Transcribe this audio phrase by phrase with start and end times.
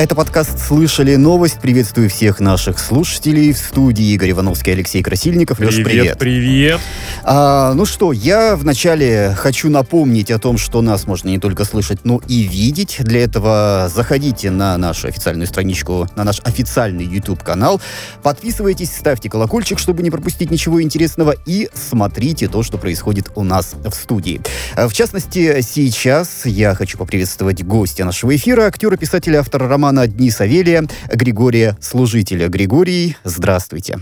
[0.00, 1.58] Это подкаст «Слышали новость».
[1.60, 3.52] Приветствую всех наших слушателей.
[3.52, 5.60] В студии Игорь Ивановский, Алексей Красильников.
[5.60, 5.84] Леш, привет.
[5.84, 6.80] Привет, привет.
[7.22, 11.98] А, ну что, я вначале хочу напомнить о том, что нас можно не только слышать,
[12.04, 12.96] но и видеть.
[13.00, 17.78] Для этого заходите на нашу официальную страничку, на наш официальный YouTube-канал.
[18.22, 21.34] Подписывайтесь, ставьте колокольчик, чтобы не пропустить ничего интересного.
[21.44, 24.40] И смотрите то, что происходит у нас в студии.
[24.78, 30.30] В частности, сейчас я хочу поприветствовать гостя нашего эфира, актера, писателя, автора романа романа «Дни
[30.30, 32.48] Савелия» Григория Служителя.
[32.48, 33.98] Григорий, здравствуйте.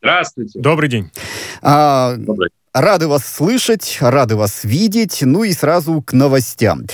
[0.00, 0.60] Здравствуйте.
[0.60, 1.10] Добрый день.
[1.62, 2.50] А, Добрый.
[2.74, 5.18] Рады вас слышать, рады вас видеть.
[5.22, 6.86] Ну и сразу к новостям.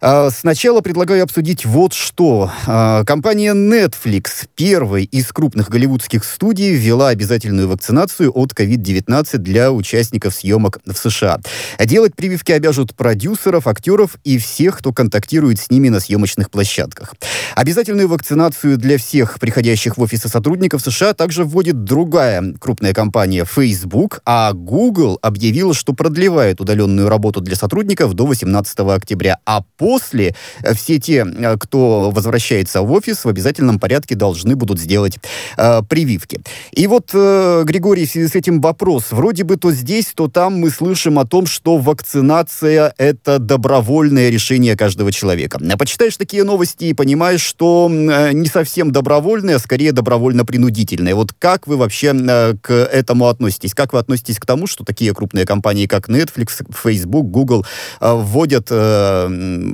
[0.00, 2.50] А, сначала предлагаю обсудить вот что.
[2.66, 10.34] А, компания Netflix, первой из крупных голливудских студий, ввела обязательную вакцинацию от COVID-19 для участников
[10.34, 11.38] съемок в США.
[11.78, 17.14] Делать прививки обяжут продюсеров, актеров и всех, кто контактирует с ними на съемочных площадках.
[17.54, 24.20] Обязательную вакцинацию для всех приходящих в офисы сотрудников США также вводит другая крупная компания Facebook,
[24.24, 29.38] а Google объявила, что продлевает удаленную работу для сотрудников до 18 октября.
[29.44, 34.80] А после э, все те, э, кто возвращается в офис, в обязательном порядке должны будут
[34.80, 35.18] сделать
[35.56, 36.40] э, прививки.
[36.72, 39.06] И вот, э, Григорий, в связи с этим вопрос.
[39.10, 44.76] Вроде бы то здесь, то там мы слышим о том, что вакцинация— это добровольное решение
[44.76, 45.60] каждого человека.
[45.72, 51.14] А почитаешь такие новости и понимаешь, что э, не совсем добровольное, а скорее добровольно-принудительное.
[51.14, 53.74] Вот как вы вообще э, к этому относитесь?
[53.74, 57.64] Как вы относитесь к тому, что такие крупные компании, как Netflix, Facebook, Google,
[58.00, 59.26] э, вводят э,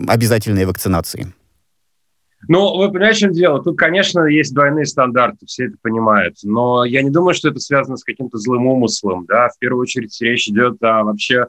[0.09, 1.35] обязательные вакцинации?
[2.49, 3.63] Ну, вы понимаете, в чем дело?
[3.63, 6.37] Тут, конечно, есть двойные стандарты, все это понимают.
[6.43, 9.25] Но я не думаю, что это связано с каким-то злым умыслом.
[9.27, 9.49] Да?
[9.49, 11.47] В первую очередь речь идет о вообще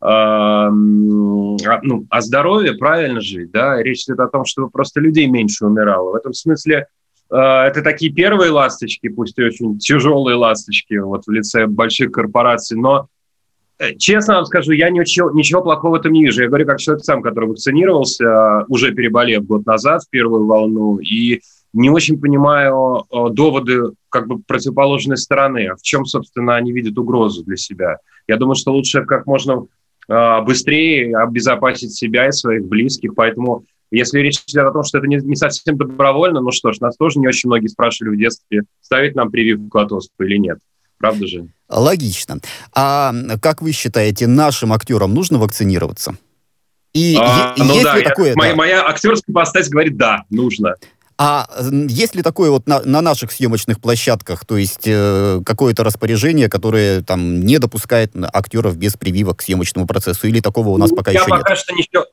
[0.00, 3.50] э, о, ну, о здоровье, правильно жить.
[3.50, 3.82] Да?
[3.82, 6.12] Речь идет о том, чтобы просто людей меньше умирало.
[6.12, 6.86] В этом смысле
[7.30, 13.08] это такие первые ласточки, пусть и очень тяжелые ласточки вот в лице больших корпораций, но
[13.98, 16.42] честно вам скажу, я ничего, ничего плохого в этом не вижу.
[16.42, 20.98] Я говорю как человек сам, который вакцинировался, э, уже переболев год назад в первую волну,
[20.98, 21.40] и
[21.72, 25.74] не очень понимаю э, доводы как бы противоположной стороны.
[25.76, 27.98] В чем, собственно, они видят угрозу для себя?
[28.26, 29.66] Я думаю, что лучше как можно
[30.46, 35.16] быстрее обезопасить себя и своих близких, поэтому если речь идет о том, что это не,
[35.16, 39.14] не совсем добровольно, ну что ж, нас тоже не очень многие спрашивали в детстве, ставить
[39.14, 40.58] нам прививку от оспы или нет.
[40.98, 41.48] Правда же?
[41.68, 42.40] Логично.
[42.74, 46.16] А как вы считаете, нашим актерам нужно вакцинироваться?
[46.94, 48.34] И а, е- ну есть да, ли я, такое?
[48.34, 48.56] Моя, да?
[48.56, 50.74] моя актерская постать говорит, да, нужно.
[51.20, 51.48] А
[51.88, 57.02] есть ли такое вот на, на наших съемочных площадках, то есть э, какое-то распоряжение, которое
[57.02, 61.10] там не допускает актеров без прививок к съемочному процессу, или такого у нас ну, пока
[61.10, 61.58] я еще пока нет?
[61.58, 62.06] Что ничего,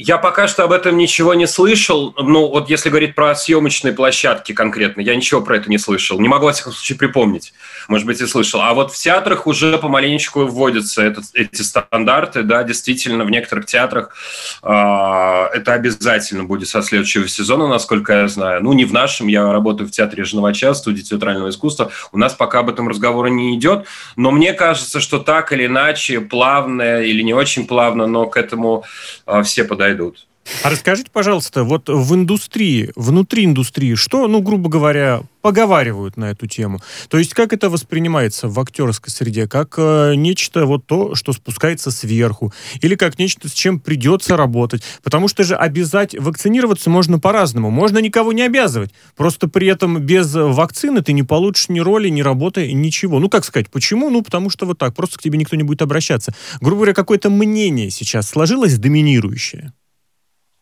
[0.00, 2.14] я пока что об этом ничего не слышал.
[2.16, 6.20] Ну, вот если говорить про съемочные площадки конкретно, я ничего про это не слышал.
[6.20, 7.52] Не могу, во всяком случае, припомнить.
[7.88, 8.60] Может быть, и слышал.
[8.60, 12.44] А вот в театрах уже помаленечку вводятся этот, эти стандарты.
[12.44, 14.14] Да, действительно, в некоторых театрах
[14.62, 18.62] э, это обязательно будет со следующего сезона, насколько я знаю.
[18.62, 19.26] Ну, не в нашем.
[19.26, 21.90] Я работаю в театре Жновача, студии театрального искусства.
[22.12, 23.86] У нас пока об этом разговора не идет.
[24.14, 28.84] Но мне кажется, что так или иначе, плавно или не очень плавно, но к этому
[29.26, 30.27] э, все et d'autres.
[30.62, 36.46] А расскажите, пожалуйста, вот в индустрии, внутри индустрии, что, ну, грубо говоря, поговаривают на эту
[36.46, 36.80] тему?
[37.08, 39.46] То есть как это воспринимается в актерской среде?
[39.46, 42.52] Как э, нечто вот то, что спускается сверху?
[42.80, 44.82] Или как нечто, с чем придется работать?
[45.02, 47.70] Потому что же обязать вакцинироваться можно по-разному.
[47.70, 48.90] Можно никого не обязывать.
[49.16, 53.18] Просто при этом без вакцины ты не получишь ни роли, ни работы, ничего.
[53.18, 54.10] Ну, как сказать, почему?
[54.10, 54.94] Ну, потому что вот так.
[54.94, 56.34] Просто к тебе никто не будет обращаться.
[56.60, 59.72] Грубо говоря, какое-то мнение сейчас сложилось доминирующее.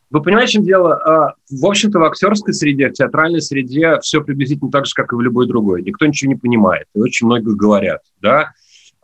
[0.09, 0.95] Вы понимаете, в чем дело?
[0.95, 5.15] А, в общем-то, в актерской среде, в театральной среде все приблизительно так же, как и
[5.15, 5.83] в любой другой.
[5.83, 8.51] Никто ничего не понимает, и очень много говорят, да.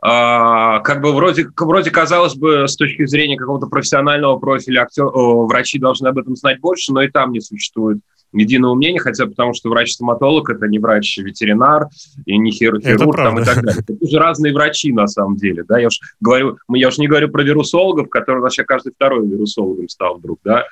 [0.00, 5.78] А, как бы вроде, вроде казалось бы, с точки зрения какого-то профессионального профиля актер, врачи
[5.78, 7.98] должны об этом знать больше, но и там не существует
[8.34, 11.88] единого мнения, хотя потому что врач-стоматолог– это не врач-ветеринар
[12.26, 13.82] и не хир хирург там, и так далее.
[13.86, 15.64] Это уже разные врачи на самом деле.
[15.66, 15.78] Да?
[15.78, 20.18] Я уж говорю, я уж не говорю про вирусологов, которые вообще каждый второй вирусологом стал
[20.18, 20.40] вдруг.
[20.44, 20.64] Да?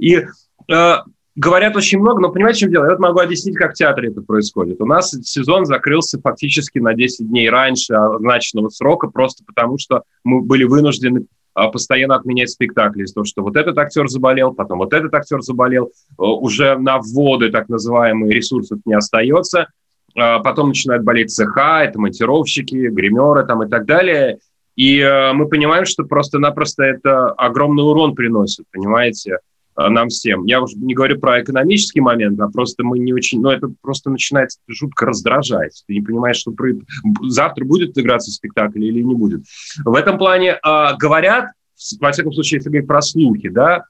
[0.00, 0.24] И
[0.68, 0.94] э,
[1.36, 2.84] говорят очень много, но понимаете, в чем дело?
[2.84, 4.80] Я вот могу объяснить, как в театре это происходит.
[4.80, 10.40] У нас сезон закрылся фактически на 10 дней раньше означенного срока, просто потому что мы
[10.40, 14.94] были вынуждены а, постоянно отменять спектакли из-за того, что вот этот актер заболел, потом вот
[14.94, 19.66] этот актер заболел, э, уже на вводы так называемые ресурсов не остается,
[20.16, 24.38] а, потом начинают болеть цеха, это монтировщики, гримеры там и так далее,
[24.76, 29.38] и э, мы понимаем, что просто-напросто это огромный урон приносит, понимаете,
[29.88, 30.44] нам всем.
[30.44, 33.40] Я уже не говорю про экономический момент, а просто мы не очень...
[33.40, 35.82] Ну, это просто начинает жутко раздражать.
[35.86, 36.72] Ты не понимаешь, что про...
[37.22, 39.42] завтра будет играться спектакль или не будет.
[39.84, 41.52] В этом плане э, говорят,
[42.00, 43.84] во всяком случае, если говорить про слухи, да,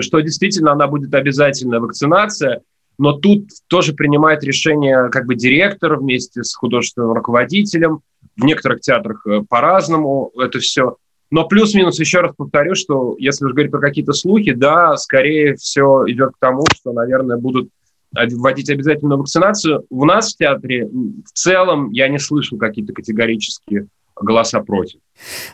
[0.00, 2.62] что действительно она будет обязательная вакцинация,
[2.98, 8.00] но тут тоже принимает решение как бы директор вместе с художественным руководителем.
[8.36, 10.96] В некоторых театрах э, по-разному это все.
[11.34, 16.04] Но плюс-минус еще раз повторю, что если уж говорить про какие-то слухи, да, скорее все
[16.06, 17.70] идет к тому, что, наверное, будут
[18.12, 19.84] вводить обязательную вакцинацию.
[19.90, 25.00] У нас в театре в целом я не слышал какие-то категорические голоса против.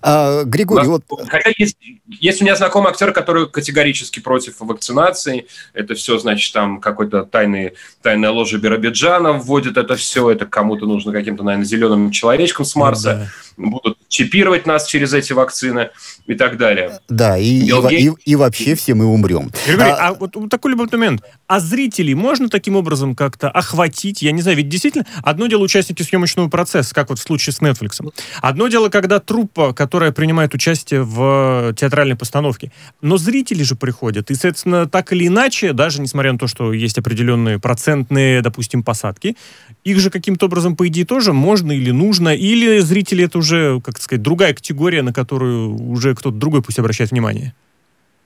[0.02, 1.04] А, Григорий, вот...
[1.28, 1.76] Хотя есть,
[2.08, 5.46] есть у меня знакомый актер, который категорически против вакцинации.
[5.74, 10.30] Это все, значит, там какой-то тайный, тайная ложа Биробиджана вводит это все.
[10.30, 13.28] Это кому-то нужно каким-то, наверное, зеленым человечком с Марса.
[13.56, 13.70] Да.
[13.70, 15.90] Будут чипировать нас через эти вакцины
[16.26, 17.00] и так далее.
[17.08, 19.50] Да, и, и, и, и вообще все мы умрем.
[19.66, 21.22] Григорий, а, а вот такой любой момент.
[21.46, 24.22] А зрителей можно таким образом как-то охватить?
[24.22, 27.60] Я не знаю, ведь действительно, одно дело участники съемочного процесса, как вот в случае с
[27.60, 28.00] Netflix.
[28.40, 32.70] Одно дело, когда труп группа, которая принимает участие в театральной постановке.
[33.02, 34.30] Но зрители же приходят.
[34.30, 39.36] И, соответственно, так или иначе, даже несмотря на то, что есть определенные процентные, допустим, посадки,
[39.84, 44.00] их же каким-то образом, по идее, тоже можно или нужно, или зрители это уже, как
[44.00, 47.54] сказать, другая категория, на которую уже кто-то другой пусть обращает внимание.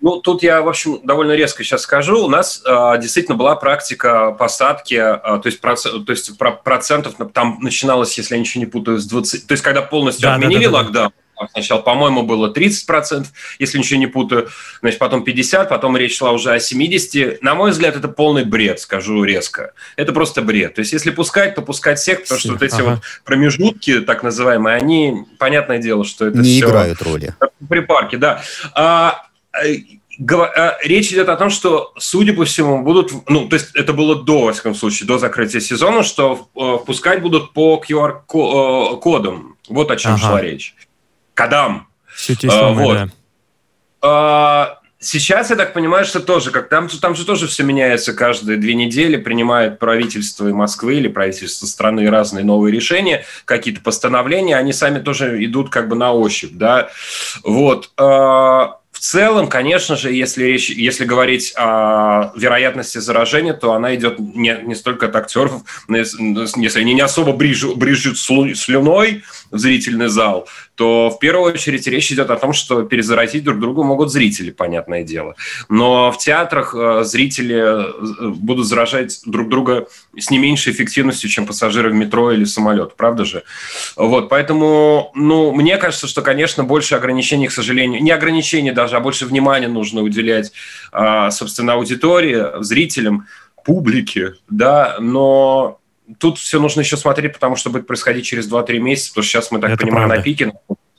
[0.04, 2.26] Ну, тут я, в общем, довольно резко сейчас скажу.
[2.26, 7.14] У нас э, действительно была практика посадки, э, то есть, проц, то есть про, процентов
[7.32, 9.46] там начиналось, если я ничего не путаю, с 20...
[9.46, 11.12] То есть, когда полностью да, отменили да, да, да, локдаун,
[11.52, 13.24] Сначала, по-моему, было 30%,
[13.58, 17.38] если ничего не путаю, значит, потом 50%, потом речь шла уже о 70%.
[17.40, 19.72] На мой взгляд, это полный бред, скажу резко.
[19.96, 20.74] Это просто бред.
[20.74, 22.84] То есть, если пускать, то пускать всех, потому что вот эти ага.
[22.84, 26.66] вот промежутки, так называемые, они, понятное дело, что это Не все...
[26.66, 27.34] играют роли.
[27.68, 28.42] Припарки, да.
[28.74, 29.24] А,
[30.82, 34.46] речь идет о том, что, судя по всему, будут, ну, то есть это было до,
[34.46, 39.36] во всяком случае, до закрытия сезона, что э, пускать будут по QR-кодам.
[39.36, 40.20] Э, вот о чем ага.
[40.20, 40.74] шла речь.
[41.34, 41.88] Кадам.
[42.16, 42.96] Самые, вот.
[42.96, 43.08] да.
[44.02, 48.58] А, сейчас, я так понимаю, что тоже, как там, там же тоже все меняется каждые
[48.58, 55.00] две недели, принимает правительство Москвы или правительство страны разные новые решения, какие-то постановления, они сами
[55.00, 56.90] тоже идут как бы на ощупь, да.
[57.42, 57.90] Вот.
[57.96, 64.58] А, целом, конечно же, если, речь, если говорить о вероятности заражения, то она идет не,
[64.62, 71.10] не столько от актеров, если они не особо брижут, брижут слюной в зрительный зал, то
[71.10, 75.34] в первую очередь речь идет о том, что перезаразить друг друга могут зрители, понятное дело.
[75.68, 79.86] Но в театрах э, зрители э, будут заражать друг друга
[80.16, 83.44] с не меньшей эффективностью, чем пассажиры в метро или самолет, правда же?
[83.96, 89.00] Вот, поэтому, ну, мне кажется, что, конечно, больше ограничений, к сожалению, не ограничений даже, а
[89.00, 90.52] больше внимания нужно уделять,
[90.92, 93.26] а, собственно, аудитории, зрителям,
[93.64, 95.80] публике, да, но
[96.18, 99.50] тут все нужно еще смотреть, потому что будет происходить через 2-3 месяца, потому что сейчас
[99.50, 100.16] мы, так Это понимаем, правда.
[100.16, 100.52] на пике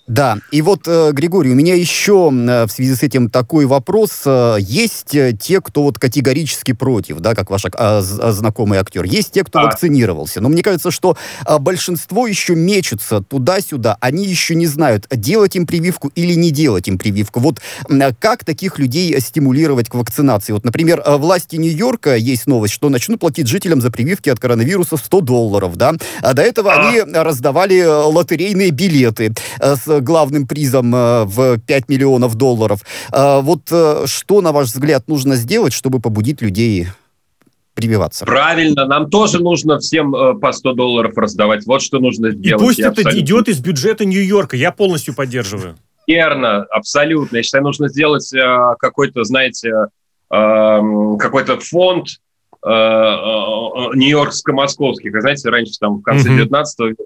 [0.07, 4.21] да, и вот, э, Григорий, у меня еще э, в связи с этим такой вопрос.
[4.25, 9.03] Э, есть те, кто вот категорически против, да, как ваш а, знакомый актер.
[9.03, 9.63] Есть те, кто а.
[9.63, 10.41] вакцинировался.
[10.41, 13.97] Но мне кажется, что а, большинство еще мечется туда-сюда.
[13.99, 17.39] Они еще не знают, делать им прививку или не делать им прививку.
[17.39, 17.59] Вот
[18.19, 20.53] как таких людей стимулировать к вакцинации?
[20.53, 25.21] Вот, например, власти Нью-Йорка есть новость, что начнут платить жителям за прививки от коронавируса 100
[25.21, 25.93] долларов, да.
[26.21, 26.89] А до этого а.
[26.89, 32.81] они раздавали лотерейные билеты с главным призом э, в 5 миллионов долларов.
[33.11, 36.87] Э, вот э, что, на ваш взгляд, нужно сделать, чтобы побудить людей
[37.73, 38.25] прививаться.
[38.25, 41.65] Правильно, нам тоже нужно всем по 100 долларов раздавать.
[41.65, 42.61] Вот что нужно сделать.
[42.61, 43.19] И пусть я это абсолютно...
[43.19, 45.75] идет из бюджета Нью-Йорка, я полностью поддерживаю.
[46.07, 47.37] Верно, абсолютно.
[47.37, 48.31] Я считаю, нужно сделать
[48.79, 49.73] какой-то, знаете,
[50.29, 52.24] какой-то фонд Э, э,
[52.65, 55.21] нью-йоркско-московских.
[55.21, 56.37] Знаете, раньше там в конце mm-hmm.
[56.37, 57.03] 19 века,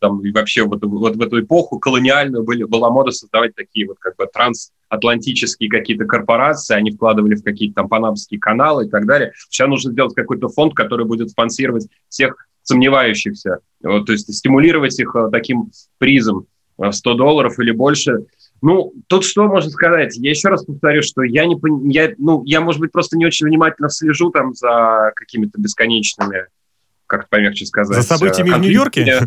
[0.00, 3.96] там и вообще вот, вот в эту эпоху колониальную были, была мода создавать такие вот
[3.98, 9.32] как бы трансатлантические какие-то корпорации, они вкладывали в какие-то там панамские каналы и так далее.
[9.48, 15.28] Сейчас нужно сделать какой-то фонд, который будет спонсировать всех сомневающихся, то есть стимулировать их э,
[15.32, 16.46] таким призом
[16.78, 18.26] в 100 долларов или больше–
[18.62, 20.16] ну, тут что можно сказать?
[20.16, 21.56] Я еще раз повторю, что я не
[21.92, 26.46] я, ну, я, может быть, просто не очень внимательно слежу там за какими-то бесконечными,
[27.06, 27.96] как помягче сказать.
[27.96, 29.20] За событиями в Нью-Йорке?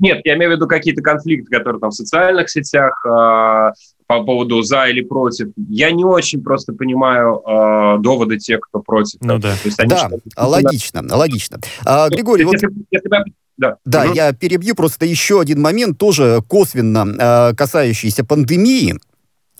[0.00, 3.72] Нет, я имею в виду какие-то конфликты, которые там в социальных сетях э,
[4.06, 5.48] по поводу за или против.
[5.68, 9.18] Я не очень просто понимаю э, доводы тех, кто против.
[9.20, 9.52] Ну да.
[9.52, 11.58] То есть они да, логично, логично.
[11.84, 12.74] А, Григорий, если, вот...
[12.90, 13.08] Если,
[13.56, 14.14] да, да угу.
[14.14, 18.98] я перебью просто еще один момент, тоже косвенно э, касающийся пандемии.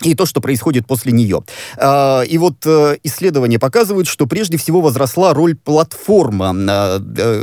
[0.02, 1.42] и то, что происходит после нее.
[1.76, 6.98] И вот э, исследования показывают, что прежде всего возросла роль платформа э,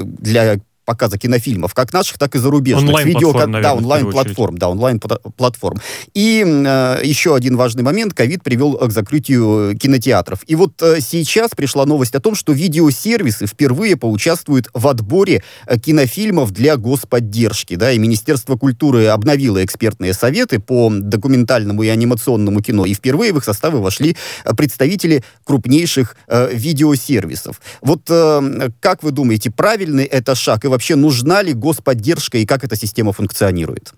[0.05, 2.89] для показа кинофильмов, как наших, так и зарубежных.
[2.89, 5.79] Онлайн-платформ, видео, да, онлайн-платформ, да, онлайн-платформ.
[6.13, 8.13] И э, еще один важный момент.
[8.13, 10.39] Ковид привел к закрытию кинотеатров.
[10.47, 15.79] И вот э, сейчас пришла новость о том, что видеосервисы впервые поучаствуют в отборе э,
[15.79, 17.75] кинофильмов для господдержки.
[17.75, 22.85] Да, и Министерство культуры обновило экспертные советы по документальному и анимационному кино.
[22.85, 27.61] И впервые в их составы вошли э, представители крупнейших э, видеосервисов.
[27.81, 30.65] Вот э, как вы думаете, правильный это шаг?
[30.65, 33.93] И вообще нужна ли господдержка и как эта система функционирует?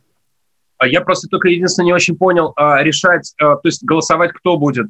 [0.78, 4.58] А я просто только единственное не очень понял, а, решать, а, то есть голосовать кто
[4.58, 4.88] будет,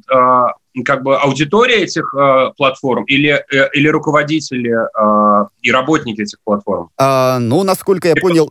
[0.84, 2.14] как бы аудитория этих
[2.56, 4.72] платформ или, э, или руководители
[5.62, 6.90] и работники этих платформ?
[6.96, 8.48] А, ну, насколько я понял...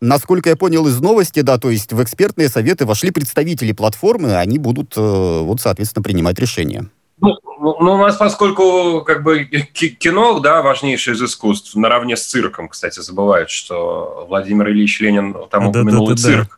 [0.00, 4.58] Насколько я понял из новости, да, то есть в экспертные советы вошли представители платформы, они
[4.58, 6.90] будут, э, вот, соответственно, принимать решения.
[7.22, 7.34] Ну,
[7.64, 13.00] ну, у нас, поскольку как бы кино, да, важнейшее из искусств, наравне с цирком, кстати,
[13.00, 16.48] забывают, что Владимир Ильич Ленин там да, упомянул да, да, цирк.
[16.50, 16.56] Да.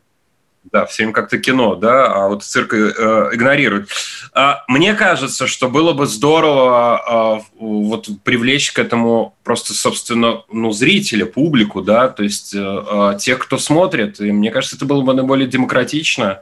[0.72, 3.88] Да, всем как-то кино, да, а вот цирк э, игнорирует.
[4.34, 10.72] А, мне кажется, что было бы здорово э, вот привлечь к этому просто, собственно, ну,
[10.72, 14.20] зрителя, публику, да, то есть э, э, тех, кто смотрит.
[14.20, 16.40] И мне кажется, это было бы наиболее демократично.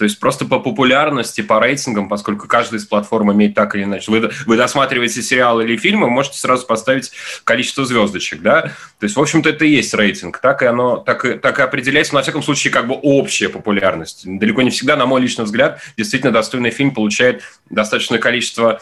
[0.00, 4.10] То есть просто по популярности, по рейтингам, поскольку каждая из платформ имеет так или иначе.
[4.10, 7.12] Вы, вы досматриваете сериалы или фильмы, можете сразу поставить
[7.44, 8.62] количество звездочек, да?
[8.62, 10.38] То есть, в общем-то, это и есть рейтинг.
[10.38, 14.22] Так и оно так и, так и определяется, на всяком случае, как бы общая популярность.
[14.24, 18.80] Далеко не всегда, на мой личный взгляд, действительно достойный фильм получает достаточное количество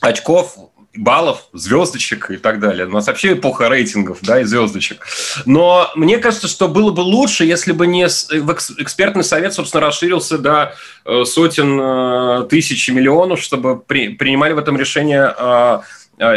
[0.00, 2.86] очков, баллов, звездочек и так далее.
[2.86, 5.06] У нас вообще эпоха рейтингов, да, и звездочек.
[5.44, 10.74] Но мне кажется, что было бы лучше, если бы не экспертный совет, собственно, расширился до
[11.04, 15.80] э, сотен э, тысяч миллионов, чтобы при, принимали в этом решение э,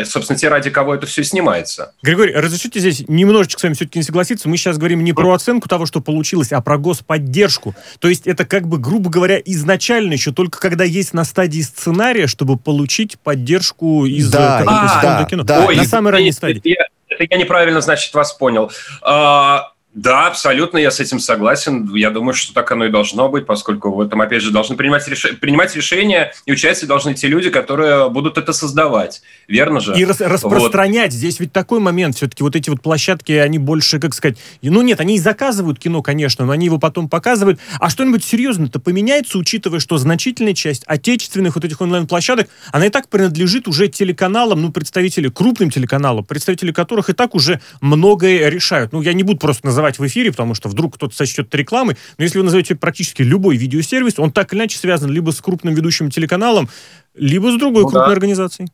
[0.05, 1.93] собственно, те, ради кого это все снимается.
[2.01, 4.47] Григорий, разрешите здесь немножечко с вами все-таки не согласиться.
[4.47, 7.75] Мы сейчас говорим не про оценку того, что получилось, а про господдержку.
[7.99, 12.27] То есть это как бы, грубо говоря, изначально еще только когда есть на стадии сценария,
[12.27, 15.43] чтобы получить поддержку из да, а, да, кино.
[15.43, 15.65] Да.
[15.65, 16.61] Ой, на самой ранней стадии.
[16.63, 18.71] Я, это я неправильно, значит, вас понял.
[19.01, 21.93] А, да, абсолютно, я с этим согласен.
[21.93, 25.05] Я думаю, что так оно и должно быть, поскольку в этом, опять же, должны принимать,
[25.09, 25.37] реш...
[25.41, 29.21] принимать решения, и участие должны те люди, которые будут это создавать.
[29.49, 29.93] Верно же?
[29.97, 31.11] И рас распространять.
[31.11, 31.17] Вот.
[31.17, 32.15] Здесь ведь такой момент.
[32.15, 34.37] Все-таки вот эти вот площадки, они больше, как сказать...
[34.61, 37.59] Ну нет, они и заказывают кино, конечно, но они его потом показывают.
[37.77, 43.09] А что-нибудь серьезно-то поменяется, учитывая, что значительная часть отечественных вот этих онлайн-площадок, она и так
[43.09, 48.93] принадлежит уже телеканалам, ну, представители, крупным телеканалам, представители которых и так уже многое решают.
[48.93, 51.57] Ну, я не буду просто называть называть в эфире, потому что вдруг кто-то сочтет это
[51.57, 55.41] рекламой, но если вы назовете практически любой видеосервис, он так или иначе связан либо с
[55.41, 56.69] крупным ведущим телеканалом,
[57.13, 58.13] либо с другой ну, крупной да.
[58.13, 58.69] организацией.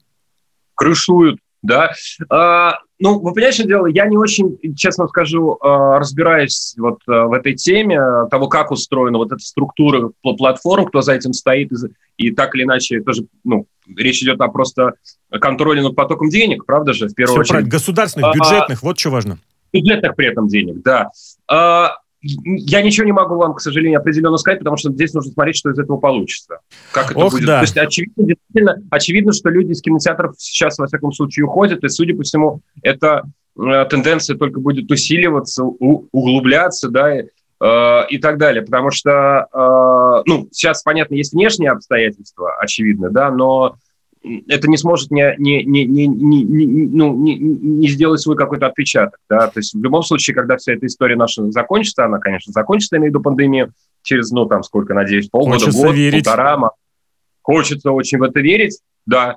[0.76, 1.92] Крышуют, да.
[2.30, 7.26] А, ну, вы понимаете, что дело, я не очень, честно скажу, а, разбираюсь вот а,
[7.26, 8.00] в этой теме
[8.30, 12.64] того, как устроена вот эта структура платформ, кто за этим стоит, и, и так или
[12.64, 14.94] иначе тоже, ну, речь идет о просто
[15.32, 17.50] контроле над потоком денег, правда же, в первую Все очередь.
[17.50, 17.72] Правильно.
[17.72, 19.40] Государственных, бюджетных, а, вот что важно
[19.80, 21.10] бюджетных при этом денег, да.
[21.50, 25.58] А, я ничего не могу вам, к сожалению, определенно сказать, потому что здесь нужно смотреть,
[25.58, 26.60] что из этого получится.
[26.92, 27.46] Как это Ох, будет.
[27.46, 27.60] Да.
[27.60, 31.90] То есть очевидно, действительно, очевидно, что люди из кинотеатров сейчас, во всяком случае, уходят, и,
[31.90, 33.24] судя по всему, эта
[33.58, 37.26] э, тенденция только будет усиливаться, у, углубляться, да, и,
[37.62, 38.64] э, и так далее.
[38.64, 43.76] Потому что, э, ну, сейчас, понятно, есть внешние обстоятельства, очевидно, да, но
[44.48, 48.68] это не сможет не, не, не, не, не, не, ну, не, не сделать свой какой-то
[48.68, 49.20] отпечаток.
[49.30, 49.48] Да?
[49.48, 53.00] То есть в любом случае, когда вся эта история наша закончится, она, конечно, закончится, я
[53.00, 56.26] имею в виду пандемию, через, ну, там, сколько, надеюсь, полгода, Хочется год, верить.
[56.26, 56.72] полтора.
[57.42, 59.36] Хочется очень в это верить, да.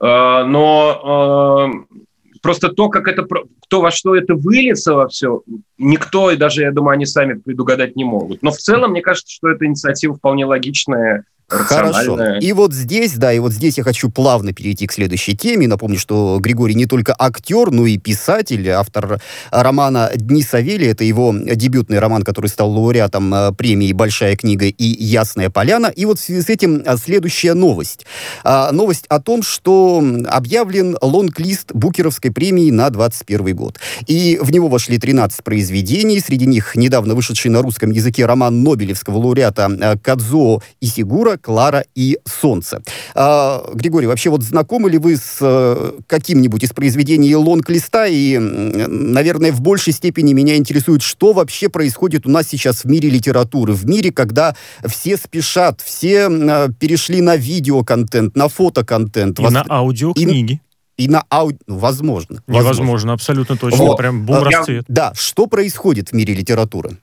[0.00, 1.96] Э, но э,
[2.42, 3.26] просто то, как это,
[3.62, 5.42] кто во что это выльется во все,
[5.78, 8.42] никто, и даже, я думаю, они сами предугадать не могут.
[8.42, 12.36] Но в целом, мне кажется, что эта инициатива вполне логичная, Хорошо.
[12.40, 15.68] И вот здесь, да, и вот здесь я хочу плавно перейти к следующей теме.
[15.68, 20.92] Напомню, что Григорий не только актер, но и писатель, автор романа «Дни Савелия».
[20.92, 25.86] Это его дебютный роман, который стал лауреатом э, премии «Большая книга» и «Ясная поляна».
[25.86, 28.06] И вот в связи с этим э, следующая новость.
[28.44, 33.78] А, новость о том, что объявлен лонг-лист Букеровской премии на 2021 год.
[34.06, 36.20] И в него вошли 13 произведений.
[36.20, 42.18] Среди них недавно вышедший на русском языке роман Нобелевского лауреата э, Кадзо Исигура Клара и
[42.24, 42.82] Солнце.
[43.14, 48.06] А, Григорий, вообще вот знакомы ли вы с э, каким-нибудь из произведений лонг-листа?
[48.06, 53.10] И, наверное, в большей степени меня интересует, что вообще происходит у нас сейчас в мире
[53.10, 54.54] литературы, в мире, когда
[54.86, 59.38] все спешат, все э, перешли на видеоконтент, на фотоконтент.
[59.38, 59.52] И Вос...
[59.52, 60.60] на аудиокниги.
[60.96, 61.58] И, и на ауди...
[61.66, 62.42] Ну, возможно.
[62.46, 63.12] Невозможно, возможно.
[63.14, 63.78] абсолютно точно.
[63.78, 63.96] Вот.
[63.96, 64.84] Прям бум расцвет.
[64.88, 66.98] Да, что происходит в мире литературы?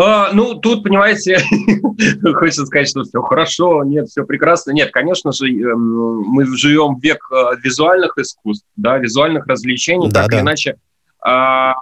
[0.00, 1.38] А, ну, тут, понимаете,
[2.34, 4.70] хочется сказать, что все хорошо, нет, все прекрасно.
[4.70, 10.22] Нет, конечно же, эм, мы живем в век э, визуальных искусств, да, визуальных развлечений, да,
[10.22, 10.36] так да.
[10.36, 10.76] или иначе
[11.20, 11.74] а,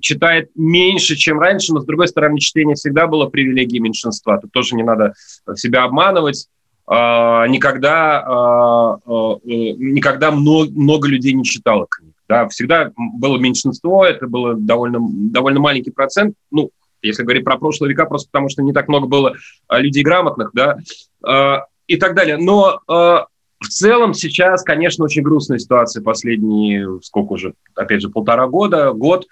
[0.00, 4.38] читает меньше, чем раньше, но, с другой стороны, чтение всегда было привилегией меньшинства.
[4.38, 5.14] Тут тоже не надо
[5.56, 6.46] себя обманывать.
[6.86, 8.98] А, никогда, а,
[9.44, 12.14] никогда много, много людей не читало книг.
[12.28, 16.36] Да, всегда было меньшинство, это было довольно, довольно маленький процент.
[16.52, 16.70] Ну,
[17.08, 19.34] если говорить про прошлые века, просто потому что не так много было
[19.68, 20.78] а, людей грамотных, да,
[21.22, 22.36] а, и так далее.
[22.36, 23.26] Но а,
[23.60, 29.26] в целом сейчас, конечно, очень грустная ситуация последние, сколько уже, опять же, полтора года, год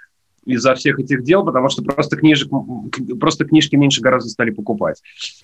[0.44, 2.50] из-за всех этих дел, потому что просто, книжек,
[3.20, 5.00] просто книжки меньше гораздо стали покупать.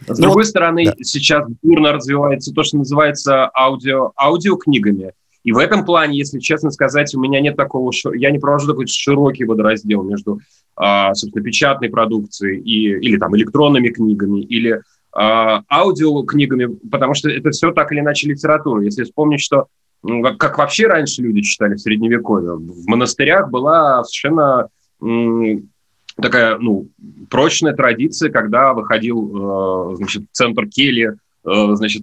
[0.06, 0.94] С ну, другой стороны, да.
[1.02, 5.12] сейчас бурно развивается то, что называется аудио, аудиокнигами.
[5.48, 8.86] И в этом плане, если честно сказать, у меня нет такого, я не провожу такой
[8.86, 10.40] широкий водораздел между
[10.76, 17.50] а, собственно, печатной продукцией и, или там электронными книгами, или а, аудиокнигами, потому что это
[17.50, 18.84] все так или иначе литература.
[18.84, 19.68] Если вспомнить, что
[20.04, 24.68] как, как вообще раньше люди читали в Средневековье, в монастырях была совершенно
[26.20, 26.88] такая, ну,
[27.30, 32.02] прочная традиция, когда выходил, э, значит, центр кельи, э, значит,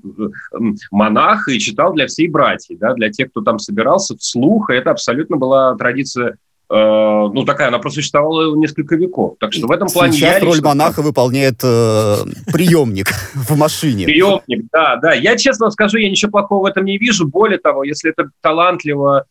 [0.91, 4.69] монах и читал для всей братьи, да, для тех, кто там собирался вслух.
[4.69, 6.37] И это абсолютно была традиция
[6.67, 9.35] Э, ну, такая, она просуществовала несколько веков.
[9.39, 10.13] Так что в этом плане...
[10.13, 10.69] Сейчас роль лично...
[10.69, 12.15] монаха выполняет э,
[12.51, 14.05] приемник в машине.
[14.05, 15.13] Приемник, да, да.
[15.13, 17.27] Я честно скажу, я ничего плохого в этом не вижу.
[17.27, 19.25] Более того, если это талантливо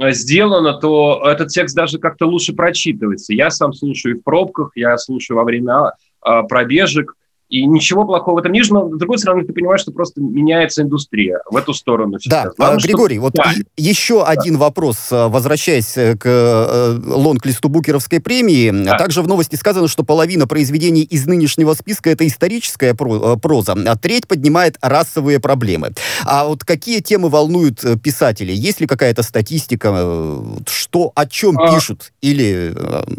[0.00, 3.34] э, сделано, то этот текст даже как-то лучше прочитывается.
[3.34, 7.14] Я сам слушаю в пробках, я слушаю во время а, пробежек.
[7.50, 10.82] И ничего плохого в этом не но, с другой стороны, ты понимаешь, что просто меняется
[10.82, 12.44] индустрия в эту сторону сейчас.
[12.44, 13.22] Да, Главное, Григорий, что...
[13.22, 13.52] вот да.
[13.76, 14.26] еще да.
[14.26, 18.70] один вопрос, э, возвращаясь э, к э, лонг-листу Букеровской премии.
[18.70, 18.96] Да.
[18.96, 24.28] Также в новости сказано, что половина произведений из нынешнего списка– это историческая проза, а треть
[24.28, 25.92] поднимает расовые проблемы.
[26.24, 28.54] А вот какие темы волнуют писателей?
[28.54, 31.74] Есть ли какая-то статистика, что, о чем а...
[31.74, 32.72] пишут или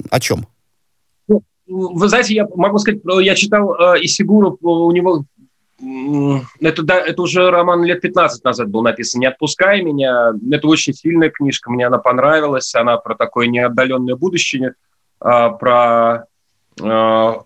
[0.10, 0.46] о чем?
[1.72, 5.26] Вы знаете, я могу сказать, я читал э, Исигуру, у него
[6.60, 10.32] это, да, это уже роман лет 15 назад был написан «Не отпускай меня».
[10.52, 12.74] Это очень сильная книжка, мне она понравилась.
[12.76, 14.76] Она про такое неотдаленное будущее,
[15.20, 16.26] а, про,
[16.80, 17.42] а,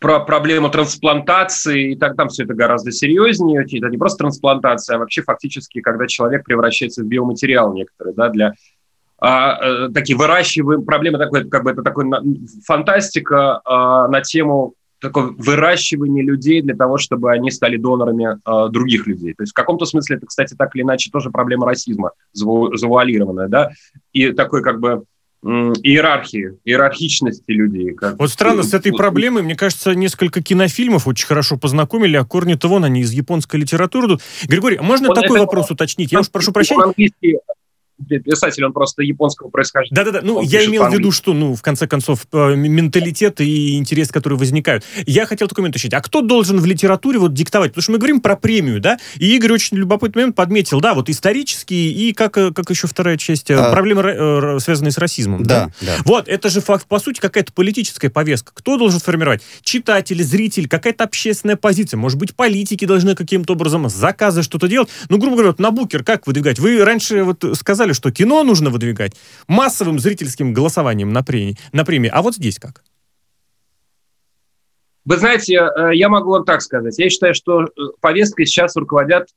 [0.00, 1.92] про проблему трансплантации.
[1.92, 3.64] И так там все это гораздо серьезнее.
[3.64, 8.52] Это не просто трансплантация, а вообще фактически, когда человек превращается в биоматериал некоторый, да, для
[9.26, 12.06] а, э, такие выращиваем, проблема такой, как бы это такой
[12.64, 19.08] фантастика а, на тему такое выращивание людей для того, чтобы они стали донорами а, других
[19.08, 19.34] людей.
[19.34, 23.48] То есть в каком-то смысле это, кстати, так или иначе тоже проблема расизма заву, завуалированная,
[23.48, 23.70] да,
[24.12, 25.02] и такой как бы
[25.42, 27.94] иерархии, иерархичности людей.
[27.94, 28.18] Как...
[28.18, 32.84] Вот странно, с этой проблемой, мне кажется, несколько кинофильмов очень хорошо познакомили, а корни-то вон
[32.84, 34.18] они из японской литературы.
[34.44, 36.12] Григорий, а можно вот такой вопрос уточнить?
[36.12, 36.94] Я уж прошу прощения
[38.24, 39.96] писатель, он просто японского происхождения.
[39.96, 44.10] Да-да-да, ну, я имел в виду, что, ну, в конце концов, э, менталитет и интерес,
[44.10, 44.84] которые возникают.
[45.06, 45.94] Я хотел такой момент уточнить.
[45.94, 47.72] А кто должен в литературе вот диктовать?
[47.72, 48.98] Потому что мы говорим про премию, да?
[49.16, 53.16] И Игорь очень любопытный момент подметил, да, вот исторические и как, э, как еще вторая
[53.16, 53.72] часть, э, а...
[53.72, 55.42] проблемы, связанные с расизмом.
[55.42, 55.96] Да, да, да.
[56.04, 58.52] Вот, это же, факт, по сути, какая-то политическая повестка.
[58.54, 59.42] Кто должен формировать?
[59.62, 61.98] Читатель, зритель, какая-то общественная позиция.
[61.98, 64.88] Может быть, политики должны каким-то образом заказы что-то делать.
[65.08, 66.58] Ну, грубо говоря, вот на букер как выдвигать?
[66.58, 69.12] Вы раньше вот сказали, сказали, что кино нужно выдвигать
[69.48, 72.10] массовым зрительским голосованием на премии, на премии.
[72.12, 72.82] А вот здесь как?
[75.04, 76.98] Вы знаете, э, я могу вам так сказать.
[76.98, 77.66] Я считаю, что э,
[78.00, 79.28] повесткой сейчас руководят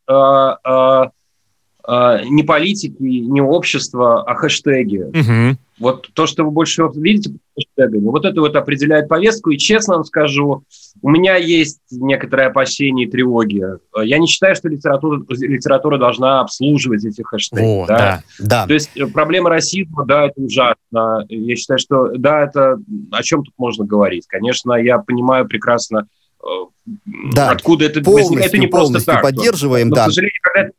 [1.89, 4.99] э, не политики, не общество, а хэштеги.
[4.99, 5.57] Угу.
[5.79, 9.49] Вот то, что вы больше всего видите хэштегами, вот это вот определяет повестку.
[9.49, 10.63] И честно вам скажу,
[11.01, 13.63] у меня есть некоторые опасения и тревоги.
[14.03, 17.63] Я не считаю, что литература, литература должна обслуживать эти хэштеги.
[17.63, 17.97] О, да?
[17.97, 18.67] Да, да.
[18.67, 21.25] То есть э, проблема расизма, да, это ужасно.
[21.29, 22.77] Я считаю, что да, это
[23.11, 24.27] о чем тут можно говорить.
[24.27, 26.07] Конечно, я понимаю прекрасно,
[26.43, 26.47] э,
[27.33, 28.47] да, откуда это возникает.
[28.47, 29.21] Это не просто так.
[29.21, 30.03] поддерживаем, но, да.
[30.03, 30.69] К сожалению, когда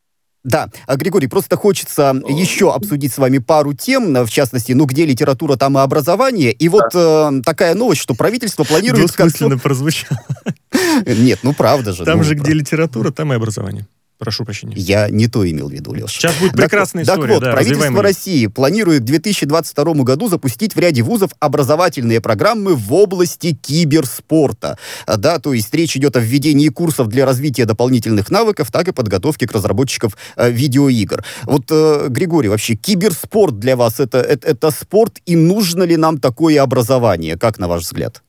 [0.43, 5.05] Да, а, Григорий, просто хочется еще обсудить с вами пару тем, в частности, ну, где
[5.05, 6.53] литература, там и образование.
[6.53, 7.31] И вот да.
[7.31, 9.07] э, такая новость, что правительство планирует...
[9.07, 9.63] Двусмысленно концу...
[9.63, 10.19] прозвучало.
[11.07, 12.05] Нет, ну правда же.
[12.05, 13.87] Там ну, же, где литература, там и образование.
[14.21, 14.75] Прошу прощения.
[14.77, 16.09] Я не то имел в виду, Леша.
[16.09, 17.33] Сейчас будет прекрасная так, история.
[17.33, 22.75] Так вот, да, правительство России планирует к 2022 году запустить в ряде вузов образовательные программы
[22.75, 24.77] в области киберспорта.
[25.07, 29.47] Да, то есть речь идет о введении курсов для развития дополнительных навыков, так и подготовки
[29.47, 31.25] к разработчиков э, видеоигр.
[31.45, 36.19] Вот, э, Григорий, вообще киберспорт для вас это, это, это спорт, и нужно ли нам
[36.19, 38.23] такое образование, как на ваш взгляд?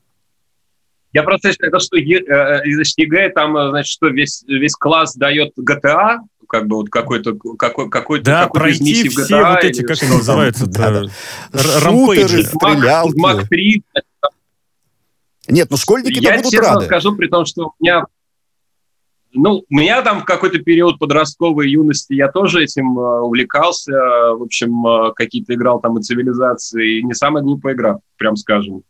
[1.12, 5.14] Я просто это что э, э, из ЕГЭ там, э, значит, что весь, весь класс
[5.14, 9.64] сдает GTA, как бы вот какой-то какой какой-то да, какой пройти в GTA, все вот
[9.64, 11.02] эти как они называются да,
[11.52, 13.18] рампейджи, стрелялки.
[13.18, 13.82] Мах 3.
[15.48, 16.86] Нет, ну школьники Я будут честно рады.
[16.86, 18.06] скажу, при том, что у меня
[19.34, 23.92] ну, у меня там в какой-то период подростковой юности я тоже этим э, увлекался.
[23.92, 26.98] В общем, э, какие-то играл там и цивилизации.
[26.98, 28.82] И не самая глупая игра, прям скажем.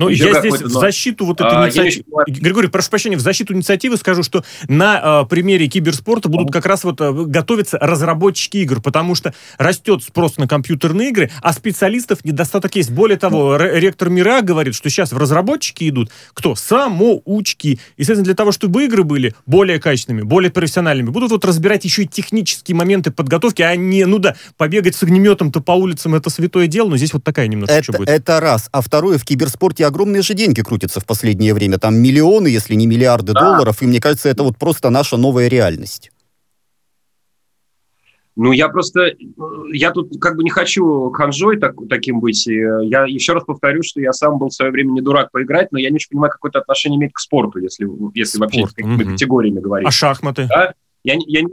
[0.00, 2.04] Ну, Еще я здесь в защиту вот этой а, инициативы...
[2.26, 6.82] Григорий, прошу прощения, в защиту инициативы скажу, что на э, примере киберспорта будут как раз
[6.82, 12.74] вот э, готовиться разработчики игр, потому что растет спрос на компьютерные игры, а специалистов недостаток
[12.74, 12.90] есть.
[12.90, 16.56] Более того, ректор МИРА говорит, что сейчас в разработчики идут кто?
[16.56, 17.78] Самоучки.
[17.96, 22.02] И, соответственно, для того, чтобы игры были более качественными, более профессиональными, будут вот разбирать еще
[22.02, 26.66] и технические моменты подготовки, а не, ну да, побегать с огнеметом-то по улицам это святое
[26.66, 28.08] дело, но здесь вот такая немножко это, будет.
[28.08, 28.68] Это раз.
[28.72, 31.78] А второе, в киберспорте огромные же деньги крутятся в последнее время.
[31.78, 33.40] Там миллионы, если не миллиарды да.
[33.40, 33.82] долларов.
[33.82, 36.10] И мне кажется, это вот просто наша новая реальность.
[38.36, 39.12] Ну, я просто,
[39.72, 42.46] я тут как бы не хочу ханжой так, таким быть.
[42.46, 45.78] Я еще раз повторю, что я сам был в свое время не дурак поиграть, но
[45.78, 48.52] я не очень понимаю, какое это отношение имеет к спорту, если, если Спорт.
[48.52, 49.12] вообще с какими-то угу.
[49.12, 49.86] категориями говорить.
[49.86, 50.48] А шахматы?
[50.48, 50.74] Да?
[51.04, 51.50] Я, я не,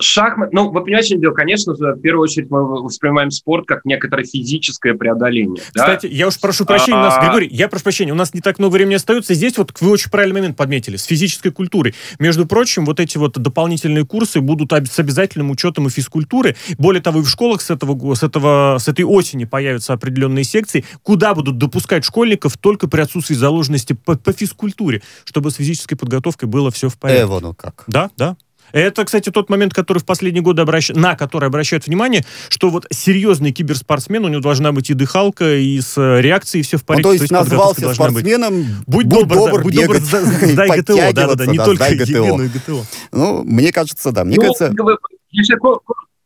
[0.00, 4.24] Шахмат, ну, вы понимаете, дело, конечно же, в первую очередь мы воспринимаем спорт как некоторое
[4.24, 5.62] физическое преодоление.
[5.72, 6.12] Кстати, да?
[6.12, 8.74] я уж прошу прощения, у нас, Григорий, я прошу прощения, у нас не так много
[8.74, 9.34] времени остается.
[9.34, 11.94] Здесь вот вы очень правильный момент подметили, с физической культурой.
[12.18, 16.56] Между прочим, вот эти вот дополнительные курсы будут с обязательным учетом и физкультуры.
[16.78, 20.84] Более того, и в школах с этого, с этого, с этой осени появятся определенные секции,
[21.02, 26.48] куда будут допускать школьников только при отсутствии задолженности по, по физкультуре, чтобы с физической подготовкой
[26.48, 27.22] было все в порядке.
[27.24, 27.84] Эво, ну как.
[27.86, 28.36] Да, да.
[28.72, 30.90] Это, кстати, тот момент, который в последние годы обращ...
[30.90, 35.80] на который обращают внимание, что вот серьезный киберспортсмен, у него должна быть и дыхалка, и
[35.80, 37.08] с э, реакцией все в порядке.
[37.08, 40.80] Ну, то, есть, то есть назвался спортсменом, будь, будь добр, добр, да, будь добр, сдай
[40.80, 42.84] ГТО, да-да-да, не да, только ЕГЭ, но и ГТО.
[43.12, 44.72] Ну, мне кажется, да, мне ну, кажется...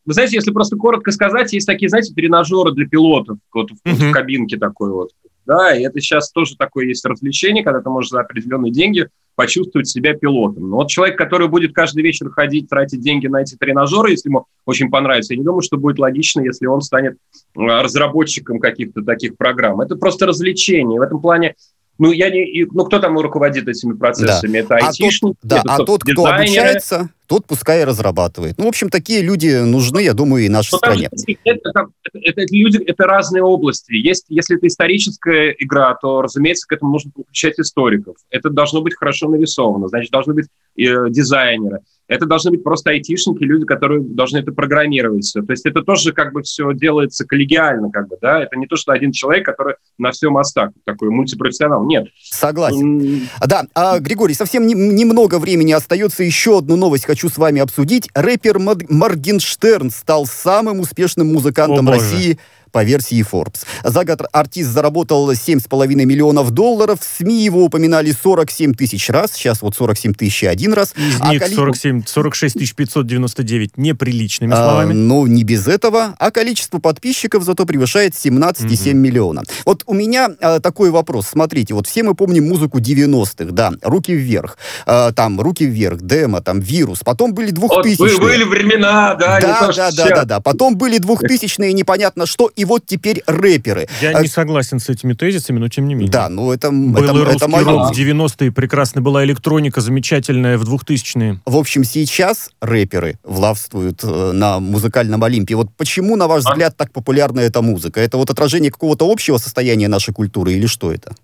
[0.06, 4.10] Вы знаете, если просто коротко сказать, есть такие, знаете, тренажеры для пилотов, вот uh-huh.
[4.10, 5.10] в кабинке такой вот.
[5.46, 9.88] Да, и это сейчас тоже такое есть развлечение, когда ты можешь за определенные деньги почувствовать
[9.88, 10.70] себя пилотом.
[10.70, 14.46] Но вот человек, который будет каждый вечер ходить, тратить деньги на эти тренажеры, если ему
[14.64, 17.16] очень понравится, я не думаю, что будет логично, если он станет
[17.56, 19.80] а, разработчиком каких-то таких программ.
[19.80, 21.00] Это просто развлечение.
[21.00, 21.56] В этом плане
[21.98, 24.52] ну, я не, ну, кто там руководит этими процессами?
[24.52, 24.58] Да.
[24.58, 25.36] Это айтишники?
[25.44, 26.42] А тот, да, это а тот, кто дизайнеры?
[26.42, 28.58] обучается, тот пускай и разрабатывает.
[28.58, 31.08] Ну, в общем, такие люди нужны, я думаю, и нашей Но стране.
[31.12, 33.92] Это, это, это, это люди, это разные области.
[33.94, 38.16] Есть, если это историческая игра, то, разумеется, к этому нужно подключать историков.
[38.30, 41.80] Это должно быть хорошо нарисовано, значит, должны быть э, дизайнеры.
[42.06, 45.40] Это должны быть просто айтишники, люди, которые должны это программировать все.
[45.40, 48.76] То есть это тоже как бы все делается коллегиально, как бы, да, это не то,
[48.76, 52.08] что один человек, который на всем мостах, такой мультипрофессионал, нет.
[52.22, 53.00] Согласен.
[53.00, 53.20] Mm.
[53.46, 58.08] Да, а, Григорий, совсем не, немного времени остается, еще одну новость хочу с вами обсудить.
[58.12, 62.40] Рэпер Моргенштерн стал самым успешным музыкантом О, России
[62.74, 63.64] по версии Forbes.
[63.84, 66.98] За год артист заработал 7,5 миллионов долларов.
[67.00, 69.30] В СМИ его упоминали 47 тысяч раз.
[69.34, 70.92] Сейчас вот 47 тысяч один раз.
[70.96, 71.54] Из а них коли...
[71.54, 74.92] 47, 46 тысяч 599 неприличными а, словами.
[74.92, 76.16] Ну, не без этого.
[76.18, 78.98] А количество подписчиков зато превышает 17,7 угу.
[78.98, 79.42] миллиона.
[79.64, 81.28] Вот у меня а, такой вопрос.
[81.28, 84.58] Смотрите, вот все мы помним музыку 90-х, да, «Руки вверх».
[84.84, 87.02] А, там «Руки вверх», «Демо», там «Вирус».
[87.04, 87.96] Потом были 2000-е.
[87.98, 89.38] Вот были времена, да.
[89.40, 90.40] Да, да, да, да, да.
[90.40, 92.50] Потом были 2000-е, непонятно что.
[92.56, 93.88] И вот теперь рэперы.
[94.00, 94.22] Я а...
[94.22, 96.10] не согласен с этими тезисами, но тем не менее.
[96.10, 96.70] Да, ну это...
[96.70, 97.64] Был это, русский это мое...
[97.64, 101.40] рок в 90-е, прекрасно была электроника, замечательная в 2000-е.
[101.44, 105.54] В общем, сейчас рэперы влавствуют э, на музыкальном Олимпе.
[105.54, 106.50] Вот почему, на ваш а?
[106.50, 108.00] взгляд, так популярна эта музыка?
[108.00, 111.14] Это вот отражение какого-то общего состояния нашей культуры или что это?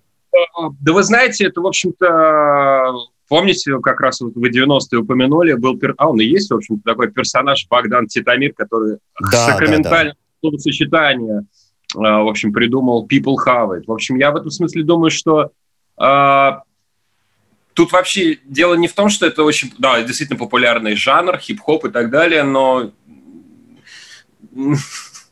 [0.79, 2.93] Да вы знаете, это, в общем-то,
[3.31, 7.09] Помните, как раз вот вы 90-е упомянули, был, а он и есть, в общем-то, такой
[7.11, 8.97] персонаж Богдан Титамир, который
[9.31, 10.20] да, сакраментально да, да.
[10.57, 11.45] Сочетание
[11.93, 13.83] в общем, придумал People Have It.
[13.87, 15.51] В общем, я в этом смысле думаю, что
[16.01, 16.51] э,
[17.73, 21.89] тут вообще дело не в том, что это очень, да, действительно популярный жанр, хип-хоп и
[21.89, 22.91] так далее, но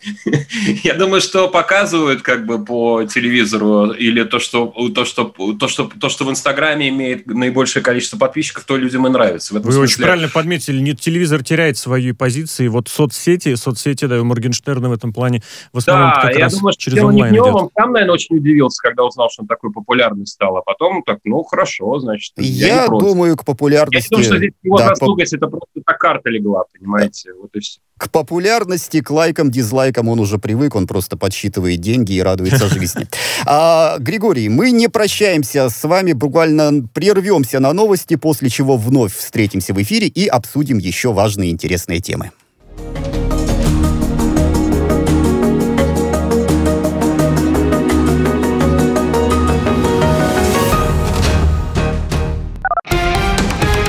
[0.84, 5.90] Я думаю, что показывают как бы по телевизору или то, что то, что то, что
[6.00, 9.54] то, что в Инстаграме имеет наибольшее количество подписчиков, то людям и нравится.
[9.54, 9.94] В этом Вы смысле...
[9.94, 14.94] очень правильно подметили, не телевизор теряет свои позиции, вот соцсети, соцсети, да, у Моргенштерна в
[14.94, 15.42] этом плане
[15.74, 17.62] в основном да, как я раз думаю, через дело онлайн не в нем, идет.
[17.62, 21.20] Он сам, наверное, очень удивился, когда узнал, что он такой популярный стал, а потом так,
[21.26, 22.34] ну хорошо, значит.
[22.38, 24.08] Я, я думаю, к популярности.
[24.12, 25.36] Я думаю, что здесь его да, заслуга, по...
[25.36, 30.20] это просто так карта легла, понимаете, вот и все к популярности, к лайкам, дизлайкам он
[30.20, 33.08] уже привык, он просто подсчитывает деньги и радуется жизни.
[33.46, 39.74] А, Григорий, мы не прощаемся с вами, буквально прервемся на новости, после чего вновь встретимся
[39.74, 42.32] в эфире и обсудим еще важные интересные темы.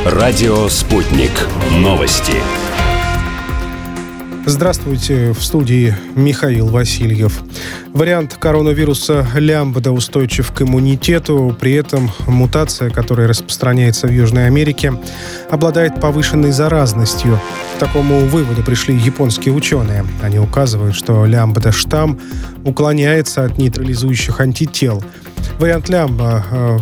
[0.04, 1.30] Радио «Спутник».
[1.72, 2.34] Новости.
[4.46, 7.42] Здравствуйте, в студии Михаил Васильев.
[7.92, 14.94] Вариант коронавируса лямбда устойчив к иммунитету, при этом мутация, которая распространяется в Южной Америке,
[15.50, 17.38] обладает повышенной заразностью.
[17.76, 20.06] К такому выводу пришли японские ученые.
[20.22, 22.18] Они указывают, что лямбда-штамм
[22.64, 25.04] уклоняется от нейтрализующих антител–
[25.60, 26.78] Вариант лямбда, э,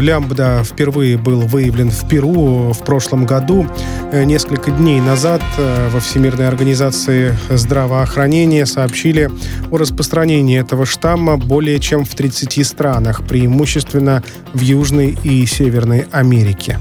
[0.00, 3.68] лямбда впервые был выявлен в Перу в прошлом году.
[4.10, 9.30] Э, несколько дней назад э, во Всемирной организации здравоохранения сообщили
[9.70, 14.24] о распространении этого штамма более чем в 30 странах, преимущественно
[14.54, 16.80] в Южной и Северной Америке.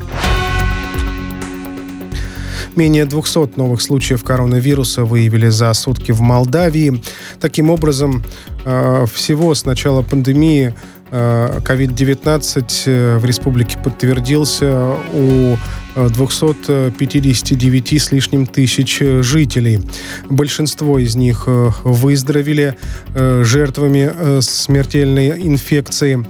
[2.76, 7.04] Менее 200 новых случаев коронавируса выявили за сутки в Молдавии.
[7.40, 8.24] Таким образом,
[8.64, 10.74] всего с начала пандемии
[11.12, 15.58] COVID-19 э, в республике подтвердился у
[15.96, 19.82] 259 с лишним тысяч жителей.
[20.30, 22.76] Большинство из них э, выздоровели
[23.16, 26.26] э, жертвами смертельной инфекции.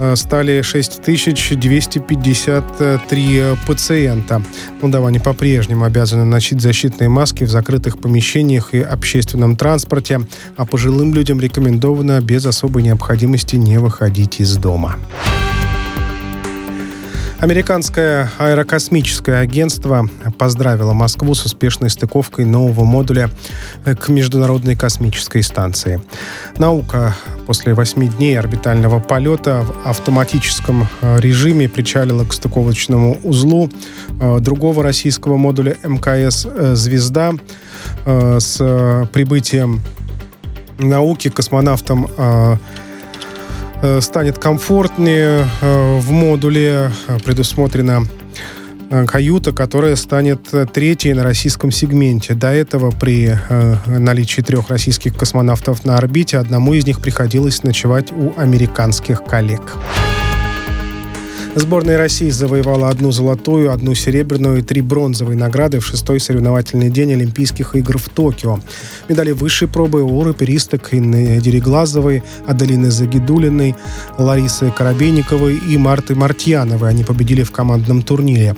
[0.00, 4.42] Э, стали 6253 пациента.
[4.80, 10.22] Молдаване по-прежнему обязаны носить защитные маски в закрытых помещениях и общественном транспорте,
[10.56, 14.96] а пожилым людям рекомендовано без особой необходимости не выходить из дома.
[17.40, 23.30] Американское аэрокосмическое агентство поздравило Москву с успешной стыковкой нового модуля
[23.82, 26.02] к Международной космической станции.
[26.58, 33.70] Наука после восьми дней орбитального полета в автоматическом э, режиме причалила к стыковочному узлу
[34.20, 37.32] э, другого российского модуля МКС э, «Звезда»
[38.04, 39.80] с прибытием
[40.78, 42.06] науки космонавтам
[44.00, 45.46] станет комфортнее.
[45.60, 46.90] В модуле
[47.24, 48.06] предусмотрена
[48.92, 52.34] Э, каюта, которая станет э, третьей на российском сегменте.
[52.34, 58.10] До этого при э, наличии трех российских космонавтов на орбите одному из них приходилось ночевать
[58.10, 59.76] у американских коллег.
[61.56, 67.12] Сборная России завоевала одну золотую, одну серебряную и три бронзовые награды в шестой соревновательный день
[67.12, 68.60] Олимпийских игр в Токио.
[69.08, 73.74] Медали высшей пробы у рыперисток Инны Дереглазовой, Аделины Загидулиной,
[74.16, 76.90] Ларисы Коробейниковой и Марты Мартьяновой.
[76.90, 78.54] Они победили в командном турнире.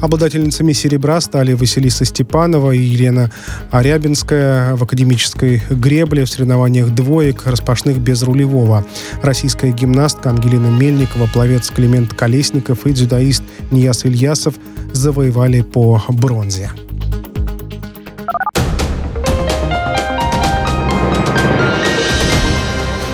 [0.00, 3.30] Обладательницами серебра стали Василиса Степанова и Елена
[3.70, 8.84] Арябинская в академической гребле в соревнованиях двоек распашных без рулевого.
[9.22, 14.54] Российская гимнастка Ангелина Мельникова, пловец Климент Калин Колесников и дзюдоист Нияс Ильясов
[14.94, 16.70] завоевали по бронзе.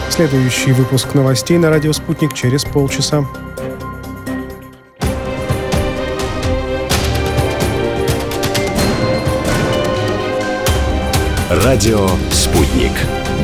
[0.08, 3.26] Следующий выпуск новостей на радио «Спутник» через полчаса.
[11.50, 12.92] Радио «Спутник».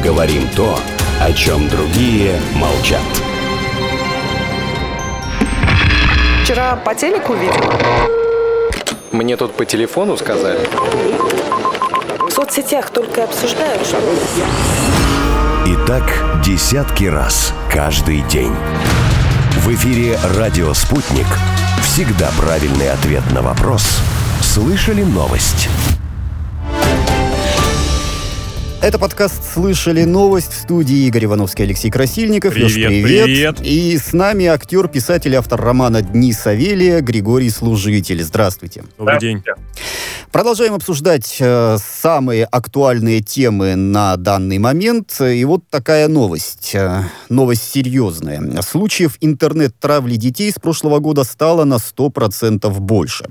[0.04, 0.78] Говорим то,
[1.20, 3.33] о чем другие молчат.
[6.84, 7.62] По телеку видел.
[9.12, 10.60] Мне тут по телефону сказали.
[12.20, 13.98] В соцсетях только обсуждают, что...
[15.66, 16.04] И так
[16.44, 18.54] десятки раз каждый день.
[19.58, 21.26] В эфире «Радио Спутник».
[21.82, 24.00] Всегда правильный ответ на вопрос.
[24.40, 25.68] Слышали новость?
[28.84, 32.52] Это подкаст «Слышали новость» в студии Игорь Ивановский, Алексей Красильников.
[32.52, 33.24] Привет, Леш, привет.
[33.24, 33.60] привет.
[33.62, 38.22] И с нами актер, писатель, автор романа «Дни Савелия» Григорий Служитель.
[38.22, 38.84] Здравствуйте.
[38.98, 39.42] Добрый день.
[40.30, 45.18] Продолжаем обсуждать э, самые актуальные темы на данный момент.
[45.20, 46.74] И вот такая новость.
[46.74, 48.60] Э, новость серьезная.
[48.60, 53.26] Случаев интернет-травли детей с прошлого года стало на 100% больше.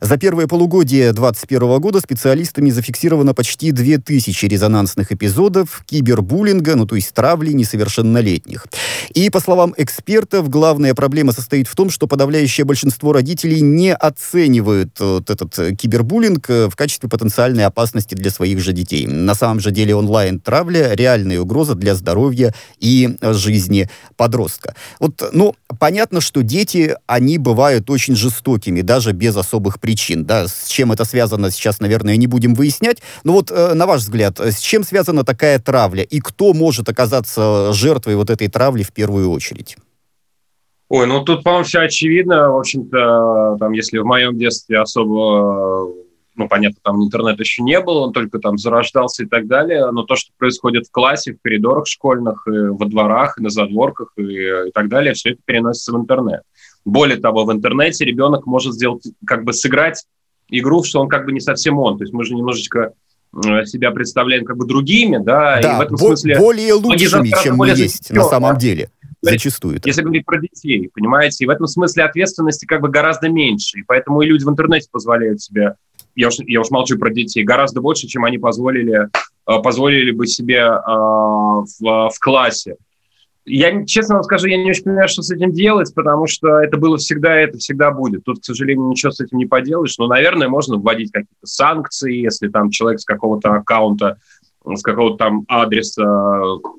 [0.00, 4.46] За первое полугодие 2021 года специалистами зафиксировано почти 2000
[4.86, 8.66] резонансных эпизодов кибербуллинга, ну то есть травли несовершеннолетних.
[9.14, 14.98] И по словам экспертов, главная проблема состоит в том, что подавляющее большинство родителей не оценивают
[15.00, 19.06] вот этот кибербуллинг буллинг э, в качестве потенциальной опасности для своих же детей.
[19.06, 24.74] На самом же деле онлайн-травля– реальная угроза для здоровья и жизни подростка.
[25.00, 30.24] Вот, ну, понятно, что дети, они бывают очень жестокими, даже без особых причин.
[30.24, 30.48] Да?
[30.48, 32.98] С чем это связано, сейчас, наверное, не будем выяснять.
[33.24, 36.02] Но вот, э, на ваш взгляд, с чем связана такая травля?
[36.02, 39.76] И кто может оказаться жертвой вот этой травли в первую очередь?
[40.88, 42.50] Ой, ну тут, по-моему, все очевидно.
[42.52, 45.92] В общем-то, там, если в моем детстве особо
[46.36, 50.02] ну, понятно, там интернет еще не был, он только там зарождался и так далее, но
[50.02, 54.68] то, что происходит в классе, в коридорах школьных, и во дворах, и на задворках и,
[54.68, 56.42] и так далее, все это переносится в интернет.
[56.84, 60.04] Более того, в интернете ребенок может сделать, как бы сыграть
[60.50, 61.96] игру, что он как бы не совсем он.
[61.96, 62.90] То есть мы же немножечко э,
[63.66, 66.38] себя представляем как бы другими, да, да и в этом бо- смысле...
[66.38, 68.90] более лучшими, чем мы есть на самом деле.
[69.22, 69.80] Зачастую.
[69.84, 73.82] Если говорить про детей, понимаете, и в этом смысле ответственности как бы гораздо меньше, и
[73.82, 75.74] поэтому и люди в интернете позволяют себе
[76.16, 79.08] я уж, я уж молчу про детей, гораздо больше, чем они позволили,
[79.46, 82.76] э, позволили бы себе э, в, в классе.
[83.48, 86.76] Я, честно вам скажу, я не очень понимаю, что с этим делать, потому что это
[86.78, 88.24] было всегда, это всегда будет.
[88.24, 92.48] Тут, к сожалению, ничего с этим не поделаешь, но, наверное, можно вводить какие-то санкции, если
[92.48, 94.18] там человек с какого-то аккаунта
[94.74, 96.02] с какого-то там адреса,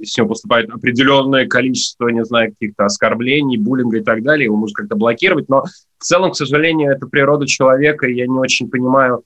[0.03, 4.73] с него поступает определенное количество, не знаю, каких-то оскорблений, буллинга и так далее, его можно
[4.73, 5.63] как-то блокировать, но
[5.97, 9.23] в целом, к сожалению, это природа человека, и я не очень понимаю,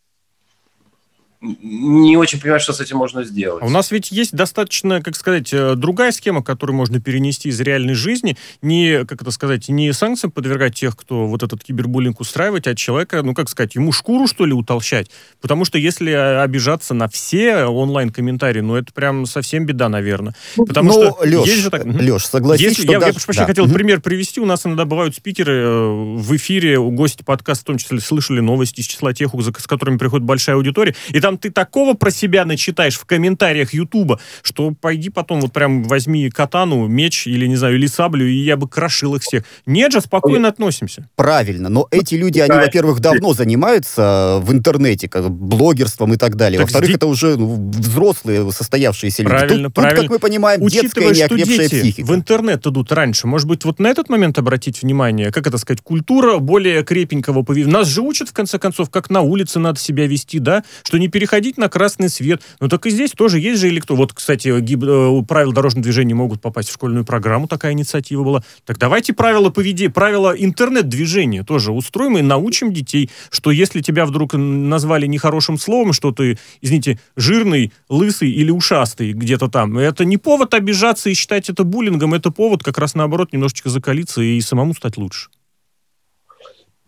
[1.42, 3.64] не очень понимаю, что с этим можно сделать.
[3.64, 7.60] А у нас ведь есть достаточно, как сказать, э, другая схема, которую можно перенести из
[7.60, 8.38] реальной жизни.
[8.62, 13.24] Не, как это сказать, не санкциям подвергать тех, кто вот этот кибербуллинг устраивает, а человека,
[13.24, 15.10] ну, как сказать, ему шкуру, что ли, утолщать.
[15.42, 20.36] Потому что если обижаться на все онлайн-комментарии, ну, это прям совсем беда, наверное.
[20.58, 21.86] Ну, Потому Но, что Леш, есть же так...
[21.86, 22.92] Леш, согласись, если, что...
[22.92, 23.14] Я, даже...
[23.14, 23.46] я прошу да.
[23.48, 23.74] хотел угу.
[23.74, 24.40] пример привести.
[24.40, 28.42] У нас иногда бывают спикеры э, в эфире, у гостей подкаста в том числе слышали
[28.42, 32.12] новости из числа тех, с которыми приходит большая аудитория, и там там ты такого про
[32.12, 37.56] себя начитаешь в комментариях Ютуба, что пойди потом вот прям возьми катану, меч или, не
[37.56, 39.44] знаю, или саблю, и я бы крошил их всех.
[39.66, 41.08] Нет же, спокойно относимся.
[41.16, 46.60] Правильно, но эти люди, они, во-первых, давно занимаются в интернете, как блогерством и так далее.
[46.60, 49.32] Так Во-вторых, это уже ну, взрослые, состоявшиеся люди.
[49.34, 50.02] Правильно, тут, правильно.
[50.02, 52.08] Тут, как мы понимаем, Учитывая, детская неокрепшая дети психика.
[52.08, 55.82] в интернет идут раньше, может быть, вот на этот момент обратить внимание, как это сказать,
[55.82, 57.72] культура более крепенького поведения.
[57.72, 61.08] Нас же учат, в конце концов, как на улице надо себя вести, да, что не
[61.22, 62.42] переходить на красный свет.
[62.60, 63.94] Ну так и здесь тоже есть же электро.
[63.94, 64.84] Вот, кстати, гиб...
[64.84, 68.44] Э, правила дорожного движения могут попасть в школьную программу, такая инициатива была.
[68.66, 74.34] Так давайте правила поведения, правила интернет-движения тоже устроим и научим детей, что если тебя вдруг
[74.34, 80.56] назвали нехорошим словом, что ты, извините, жирный, лысый или ушастый где-то там, это не повод
[80.56, 84.98] обижаться и считать это буллингом, это повод как раз наоборот немножечко закалиться и самому стать
[84.98, 85.30] лучше.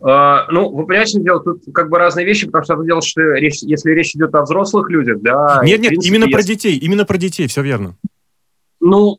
[0.00, 3.62] А, ну, вы понимаете, дело, тут как бы разные вещи, потому что дело, что речь,
[3.62, 5.60] если речь идет о взрослых людях, да...
[5.62, 6.34] Нет, нет, принципе, именно если...
[6.34, 7.96] про детей, именно про детей, все верно.
[8.80, 9.18] Ну,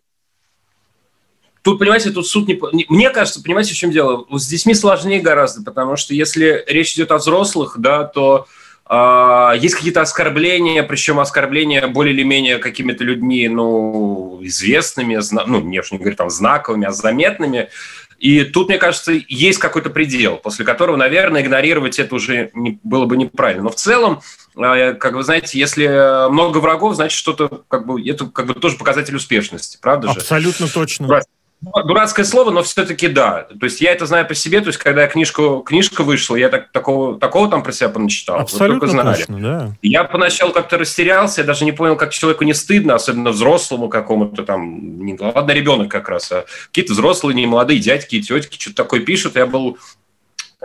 [1.63, 2.85] тут, понимаете, тут суд не...
[2.89, 4.25] Мне кажется, понимаете, в чем дело?
[4.31, 8.45] С детьми сложнее гораздо, потому что если речь идет о взрослых, да, то
[8.87, 15.81] э, есть какие-то оскорбления, причем оскорбления более или менее какими-то людьми, ну, известными, ну, не,
[15.91, 17.69] не говорю там знаковыми, а заметными,
[18.17, 23.05] и тут, мне кажется, есть какой-то предел, после которого, наверное, игнорировать это уже не, было
[23.05, 23.63] бы неправильно.
[23.63, 24.21] Но в целом,
[24.57, 28.77] э, как вы знаете, если много врагов, значит, что-то как бы это как бы тоже
[28.77, 30.19] показатель успешности, правда же?
[30.19, 31.21] Абсолютно точно.
[31.61, 33.47] Дурацкое слово, но все-таки да.
[33.59, 34.61] То есть я это знаю по себе.
[34.61, 38.39] То есть когда книжку, книжка вышла, я так, такого, такого там про себя поначитал.
[38.39, 39.17] Абсолютно знали.
[39.17, 39.71] точно, да.
[39.81, 44.43] Я поначалу как-то растерялся, я даже не понял, как человеку не стыдно, особенно взрослому какому-то
[44.43, 48.83] там, не, ладно, ребенок как раз, а какие-то взрослые, не молодые дядьки и тетки что-то
[48.83, 49.35] такое пишут.
[49.35, 49.77] Я был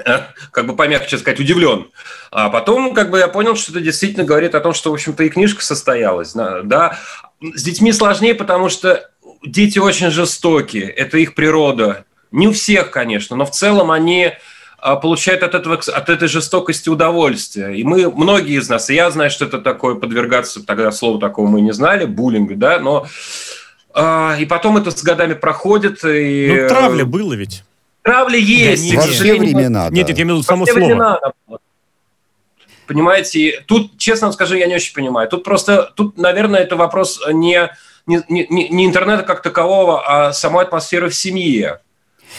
[0.05, 0.18] э,
[0.50, 1.88] как бы помягче сказать, удивлен.
[2.31, 5.24] А потом как бы я понял, что это действительно говорит о том, что, в общем-то,
[5.24, 6.33] и книжка состоялась.
[6.35, 6.98] Да.
[7.55, 9.10] С детьми сложнее, потому что
[9.44, 12.05] дети очень жестокие, это их природа.
[12.31, 14.33] Не у всех, конечно, но в целом они
[14.79, 17.79] а, получают от, этого, от этой жестокости удовольствие.
[17.79, 21.48] И мы, многие из нас, и я знаю, что это такое, подвергаться, тогда слова такого
[21.48, 23.07] мы не знали, буллинг, да, но
[23.92, 26.05] а, и потом это с годами проходит.
[26.05, 26.60] И...
[26.62, 27.65] Ну, травля было ведь.
[28.02, 28.88] Травля есть.
[28.88, 29.85] Да, нет, во все времена.
[29.90, 30.79] Нет, нет, я имею в виду само слово.
[30.79, 31.21] Времена,
[32.87, 35.29] понимаете, тут, честно вам скажу, я не очень понимаю.
[35.29, 37.71] Тут просто, тут, наверное, это вопрос не,
[38.07, 41.81] не, не, не интернета как такового, а самой атмосферы в семье.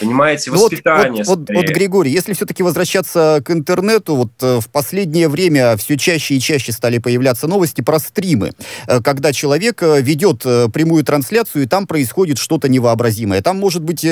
[0.00, 1.24] Понимаете, воспитание.
[1.24, 5.76] Вот, вот, вот, вот, Григорий, если все-таки возвращаться к интернету, вот э, в последнее время
[5.76, 8.52] все чаще и чаще стали появляться новости про стримы,
[8.86, 10.42] э, когда человек э, ведет
[10.72, 13.42] прямую трансляцию, и там происходит что-то невообразимое.
[13.42, 14.06] Там может быть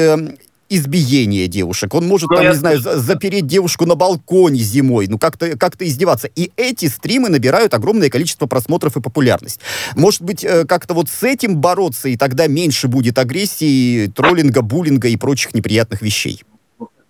[0.70, 1.94] избиение девушек.
[1.94, 2.50] Он может, ну, там, я...
[2.50, 6.28] не знаю, запереть девушку на балконе зимой, ну как-то как издеваться.
[6.34, 9.60] И эти стримы набирают огромное количество просмотров и популярность.
[9.96, 15.08] Может быть, э, как-то вот с этим бороться, и тогда меньше будет агрессии, троллинга, буллинга
[15.08, 16.42] и прочих неприятных вещей.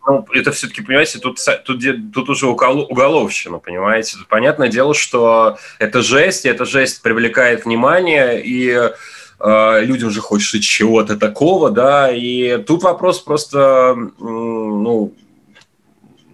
[0.07, 1.83] Ну, это все-таки, понимаете, тут, тут,
[2.13, 4.17] тут уже уголовщина, понимаете.
[4.17, 8.91] Тут понятное дело, что это жесть, и эта жесть привлекает внимание, и
[9.43, 15.15] людям же хочется чего-то такого, да, и тут вопрос просто, ну,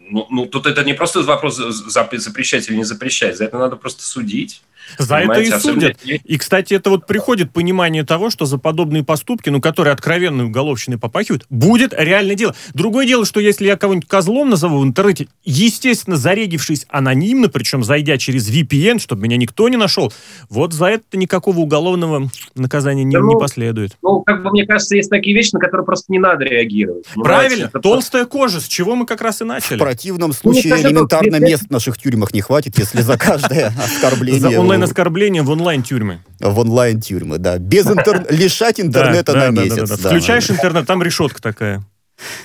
[0.09, 4.03] ну, ну, тут это не просто вопрос запрещать или не запрещать, за это надо просто
[4.03, 4.63] судить.
[4.99, 5.99] За это и судят.
[6.05, 10.99] И, кстати, это вот приходит понимание того, что за подобные поступки, ну, которые откровенной уголовщиной
[10.99, 12.55] попахивают, будет реальное дело.
[12.75, 18.19] Другое дело, что если я кого-нибудь козлом назову в интернете, естественно, зарегившись анонимно, причем зайдя
[18.19, 20.13] через VPN, чтобы меня никто не нашел,
[20.49, 23.97] вот за это никакого уголовного наказания не, ну, не последует.
[24.03, 27.07] Ну, как бы, мне кажется, есть такие вещи, на которые просто не надо реагировать.
[27.15, 27.67] Правильно.
[27.67, 28.39] Это Толстая просто...
[28.39, 29.77] кожа, с чего мы как раз и начали.
[29.77, 34.41] В противном случае ну, элементарно мест в наших тюрьмах не хватит, если за каждое оскорбление
[34.77, 36.21] онлайн-оскорбление в онлайн-тюрьмы.
[36.41, 37.59] В онлайн-тюрьмы, да.
[37.59, 38.27] Без интер...
[38.31, 39.91] Лишать интернета на месяц.
[39.91, 41.83] Включаешь интернет, там решетка такая.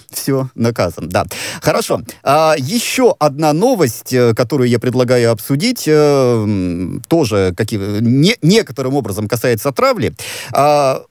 [0.09, 1.25] Все, наказан, да.
[1.61, 2.01] Хорошо.
[2.23, 9.29] А, еще одна новость, э, которую я предлагаю обсудить, э, тоже какие, не, некоторым образом
[9.29, 10.13] касается травли.
[10.51, 11.03] А,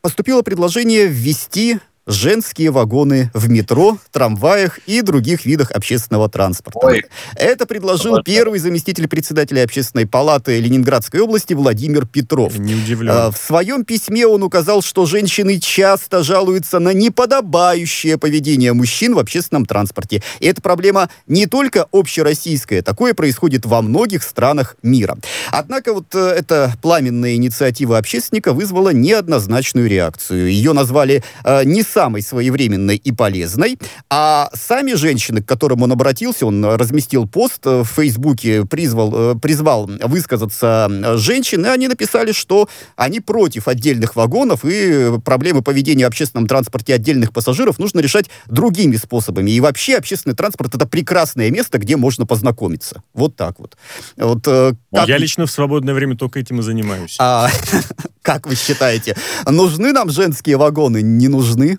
[0.00, 6.78] поступило предложение ввести женские вагоны в метро, трамваях и других видах общественного транспорта.
[6.82, 7.04] Ой.
[7.36, 8.24] Это предложил вот.
[8.24, 12.58] первый заместитель председателя общественной палаты Ленинградской области Владимир Петров.
[12.58, 13.10] Не удивлен.
[13.12, 19.18] А, в своем письме он указал, что женщины часто жалуются на неподобающее поведение мужчин в
[19.18, 20.22] общественном транспорте.
[20.40, 25.16] И эта проблема не только общероссийская, такое происходит во многих странах мира.
[25.50, 30.50] Однако вот э, эта пламенная инициатива общественника вызвала неоднозначную реакцию.
[30.50, 33.78] Ее назвали э, не самой своевременной и полезной.
[34.08, 39.90] А сами женщины, к которым он обратился, он разместил пост в Фейсбуке, призвал, э, призвал
[40.02, 40.88] высказаться
[41.18, 46.94] женщин, и они написали, что они против отдельных вагонов, и проблемы поведения в общественном транспорте
[46.94, 49.50] отдельных пассажиров нужно решать другими способами.
[49.50, 53.02] И вообще общественный транспорт— это прекрасное место, где можно познакомиться.
[53.14, 53.76] Вот так вот.
[54.16, 55.08] вот э, как...
[55.08, 57.16] Я лично в свободное время только этим и занимаюсь.
[57.18, 57.48] А,
[58.22, 59.16] как вы считаете,
[59.46, 61.02] нужны нам женские вагоны?
[61.02, 61.78] Не нужны?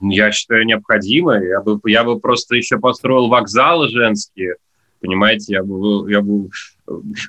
[0.00, 1.42] Я считаю, необходимо.
[1.42, 4.56] Я бы, я бы просто еще построил вокзалы женские.
[5.00, 6.10] Понимаете, я бы...
[6.10, 6.50] Я бы...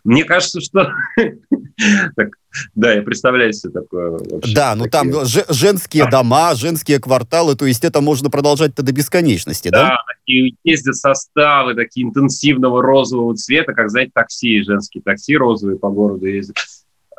[0.04, 0.92] Мне кажется, что...
[2.16, 2.30] так,
[2.76, 4.12] да, я представляю себе такое.
[4.12, 5.14] Вообще, да, ну такие...
[5.14, 9.90] там женские дома, женские кварталы, то есть это можно продолжать-то до бесконечности, да?
[9.90, 15.90] Да, такие ездят составы, такие интенсивного розового цвета, как, знаете, такси, женские такси розовые по
[15.90, 16.58] городу ездят.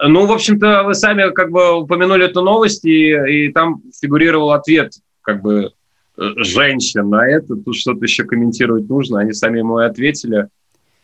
[0.03, 4.93] Ну, в общем-то, вы сами как бы упомянули эту новость, и, и там фигурировал ответ
[5.23, 5.73] как бы
[6.19, 9.21] э, женщин на это, тут что-то еще комментировать нужно.
[9.21, 10.49] Они сами ему и ответили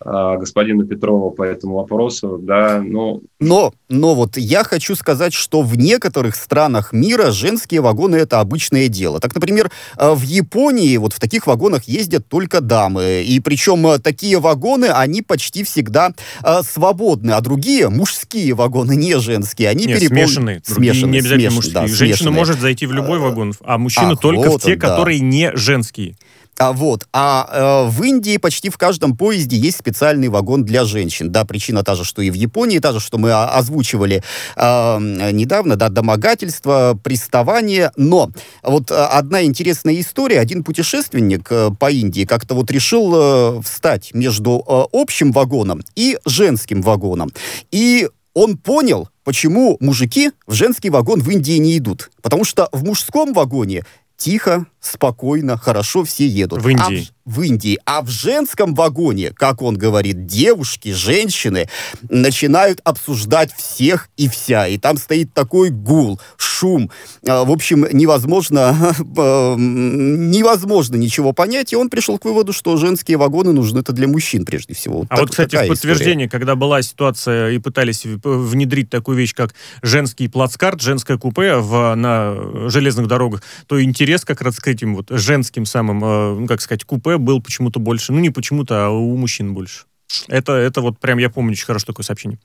[0.00, 3.22] а, господина Петрова по этому вопросу, да, ну...
[3.40, 8.86] Но, но вот я хочу сказать, что в некоторых странах мира женские вагоны— это обычное
[8.86, 9.18] дело.
[9.18, 13.98] Так, например, э, в Японии вот в таких вагонах ездят только дамы, и причем э,
[13.98, 16.12] такие вагоны, они почти всегда
[16.44, 20.26] э, свободны, а другие, мужские вагоны, не женские, они переполнены.
[20.26, 20.62] Смешанные.
[20.64, 21.12] смешанные.
[21.12, 21.54] Не обязательно смеш...
[21.56, 21.74] мужские.
[21.74, 22.38] Да, Женщина смешанные.
[22.38, 24.88] может зайти в любой вагон, а мужчина Ах, только вот в те, он, да.
[24.88, 26.14] которые не женские.
[26.58, 27.06] А, вот.
[27.12, 31.30] А э, в Индии почти в каждом поезде есть специальный вагон для женщин.
[31.30, 34.22] Да, причина та же, что и в Японии, та же, что мы озвучивали
[34.56, 34.98] э,
[35.32, 37.92] недавно, да, домогательство, приставание.
[37.96, 38.30] Но
[38.62, 40.40] вот э, одна интересная история.
[40.40, 46.18] Один путешественник э, по Индии как-то вот решил э, встать между э, общим вагоном и
[46.26, 47.30] женским вагоном.
[47.70, 52.10] И он понял, почему мужики в женский вагон в Индии не идут.
[52.20, 53.84] Потому что в мужском вагоне
[54.18, 56.62] тихо, спокойно, хорошо все едут.
[56.62, 57.08] В Индии.
[57.10, 57.78] А в Индии.
[57.84, 61.68] А в женском вагоне, как он говорит, девушки, женщины
[62.08, 64.66] начинают обсуждать всех и вся.
[64.66, 66.90] И там стоит такой гул, шум.
[67.26, 71.72] А, в общем, невозможно, а, невозможно ничего понять.
[71.72, 75.04] И он пришел к выводу, что женские вагоны нужны это для мужчин прежде всего.
[75.10, 76.28] А так, вот, кстати, в подтверждение, история.
[76.30, 82.68] когда была ситуация и пытались внедрить такую вещь, как женский плацкарт, женское купе в, на
[82.70, 86.84] железных дорогах, то интерес как раз к этим вот женским самым, э, ну, как сказать,
[86.84, 88.12] купе был почему-то больше.
[88.12, 89.84] Ну, не почему-то, а у мужчин больше.
[90.28, 92.38] Это, это вот прям, я помню очень хорошо такое сообщение.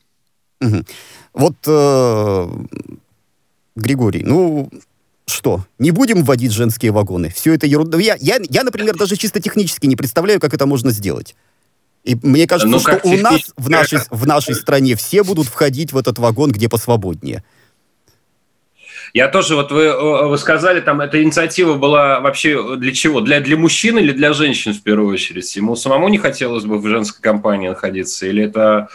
[0.62, 0.84] Угу.
[1.34, 2.48] Вот, э,
[3.76, 4.70] Григорий, ну,
[5.26, 7.30] что, не будем вводить женские вагоны?
[7.30, 7.98] Все это ерунда.
[7.98, 11.36] Я, я, я, например, даже чисто технически не представляю, как это можно сделать.
[12.04, 15.94] И мне кажется, ну, что у нас в нашей, в нашей стране все будут входить
[15.94, 17.44] в этот вагон, где посвободнее.
[19.14, 23.22] Я тоже, вот вы, вы сказали, там, эта инициатива была вообще для чего?
[23.22, 25.56] Для, для мужчин или для женщин в первую очередь?
[25.56, 28.26] Ему самому не хотелось бы в женской компании находиться?
[28.26, 28.88] Или это,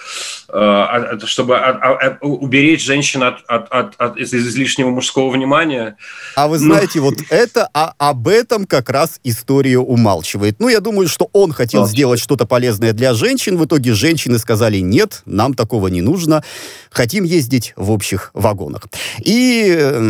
[0.48, 5.96] э, чтобы от, от, уберечь женщин от, от, от, от излишнего мужского внимания?
[6.34, 6.64] А вы ну.
[6.64, 7.04] знаете, ну...
[7.04, 10.56] вот это, а, об этом как раз история умалчивает.
[10.58, 11.94] Ну, я думаю, что он хотел Молчит.
[11.94, 13.56] сделать что-то полезное для женщин.
[13.56, 16.42] В итоге женщины сказали, нет, нам такого не нужно.
[16.90, 18.82] Хотим ездить в общих вагонах.
[19.24, 20.07] И э,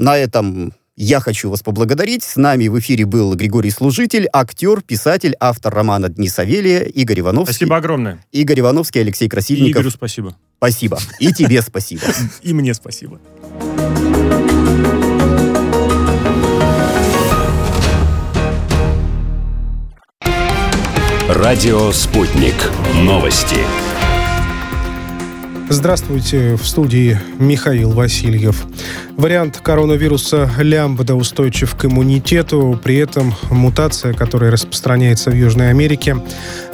[0.00, 2.24] на этом я хочу вас поблагодарить.
[2.24, 7.54] С нами в эфире был Григорий Служитель, актер, писатель, автор романа «Дни Савелия» Игорь Ивановский.
[7.54, 8.24] Спасибо огромное.
[8.32, 9.68] Игорь Ивановский, Алексей Красильников.
[9.68, 10.36] И Игорю спасибо.
[10.56, 10.98] Спасибо.
[11.18, 12.02] И тебе спасибо.
[12.42, 13.20] И мне спасибо.
[21.28, 22.56] Радио «Спутник».
[22.96, 23.89] Новости.
[25.72, 28.66] Здравствуйте, в студии Михаил Васильев.
[29.16, 36.16] Вариант коронавируса лямбда устойчив к иммунитету, при этом мутация, которая распространяется в Южной Америке,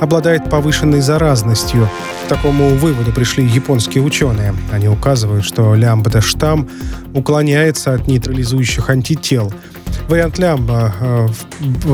[0.00, 1.90] обладает повышенной заразностью.
[2.24, 4.54] К такому выводу пришли японские ученые.
[4.72, 6.66] Они указывают, что лямбда-штамм
[7.12, 9.52] уклоняется от нейтрализующих антител–
[10.08, 11.28] Вариант лямбда, э,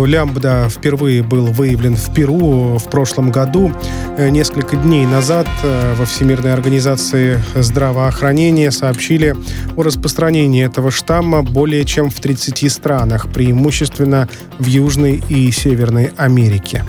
[0.05, 3.73] лямбда впервые был выявлен в Перу в прошлом году.
[4.19, 9.35] Э, несколько дней назад э, во Всемирной организации здравоохранения сообщили
[9.77, 16.85] о распространении этого штамма более чем в 30 странах, преимущественно в Южной и Северной Америке.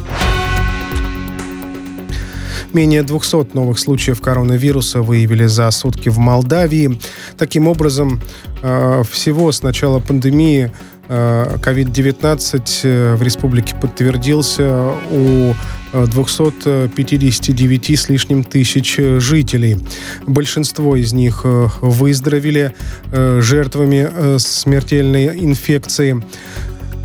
[2.74, 6.99] Менее 200 новых случаев коронавируса выявили за сутки в Молдавии.
[7.38, 8.19] Таким образом,
[8.61, 10.71] всего с начала пандемии
[11.09, 15.53] COVID-19 э, в республике подтвердился у
[15.93, 19.77] 259 э, с лишним тысяч жителей.
[20.25, 22.73] Большинство из них э, выздоровели
[23.11, 26.23] жертвами смертельной инфекции.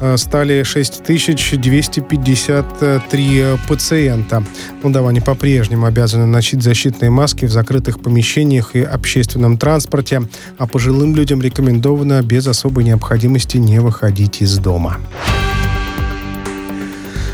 [0.00, 4.44] Э, стали 6253 пациента.
[4.82, 10.22] Молдаване по-прежнему обязаны носить защитные маски в закрытых помещениях и общественном транспорте,
[10.56, 14.98] а пожилым людям рекомендовано без особой необходимости не выходить из дома.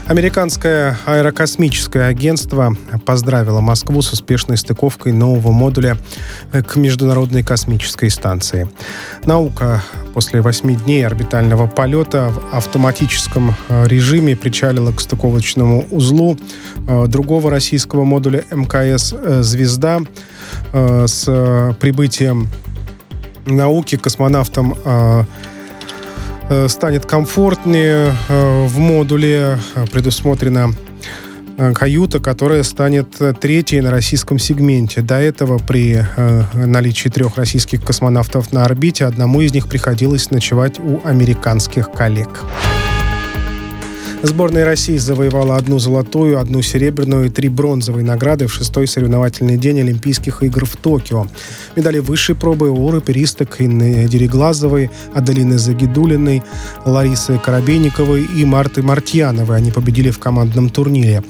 [0.07, 2.77] Американское аэрокосмическое агентство
[3.07, 5.97] поздравило Москву с успешной стыковкой нового модуля
[6.53, 8.69] к Международной космической станции.
[9.25, 9.83] Наука
[10.13, 16.37] после восьми дней орбитального полета в автоматическом э, режиме причалила к стыковочному узлу
[16.87, 20.01] э, другого российского модуля МКС э, «Звезда»
[20.73, 21.25] с
[21.81, 22.49] прибытием
[23.47, 25.25] науки космонавтам Э,
[26.69, 28.15] станет комфортнее.
[28.29, 30.71] Э, в модуле э, предусмотрена
[31.75, 35.03] каюта, которая станет третьей на российском сегменте.
[35.03, 36.05] До этого при
[36.53, 42.45] наличии трех российских космонавтов на орбите одному из них приходилось ночевать у американских коллег.
[44.25, 49.81] Сборная России завоевала одну золотую, одну серебряную и три бронзовые награды в шестой соревновательный день
[49.81, 51.27] Олимпийских игр в Токио.
[51.77, 56.43] Медали высшей пробы у раперисток Инны Дереглазовой, Аделины Загидулиной,
[56.87, 59.59] Ларисы Коробейниковой и Марты Мартьяновой.
[59.59, 61.23] Они победили в командном турнире.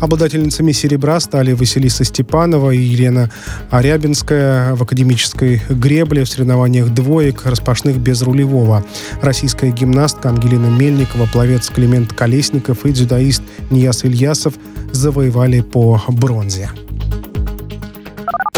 [0.00, 3.30] Обладательницами серебра стали Василиса Степанова и Елена
[3.68, 8.86] Арябинская в академической гребле в соревнованиях двоек распашных без рулевого.
[9.20, 14.54] Российская гимнастка Ангелина Мельникова, пловец Климент Калей Колесников и дзюдоист Нияс Ильясов
[14.92, 16.70] завоевали по бронзе.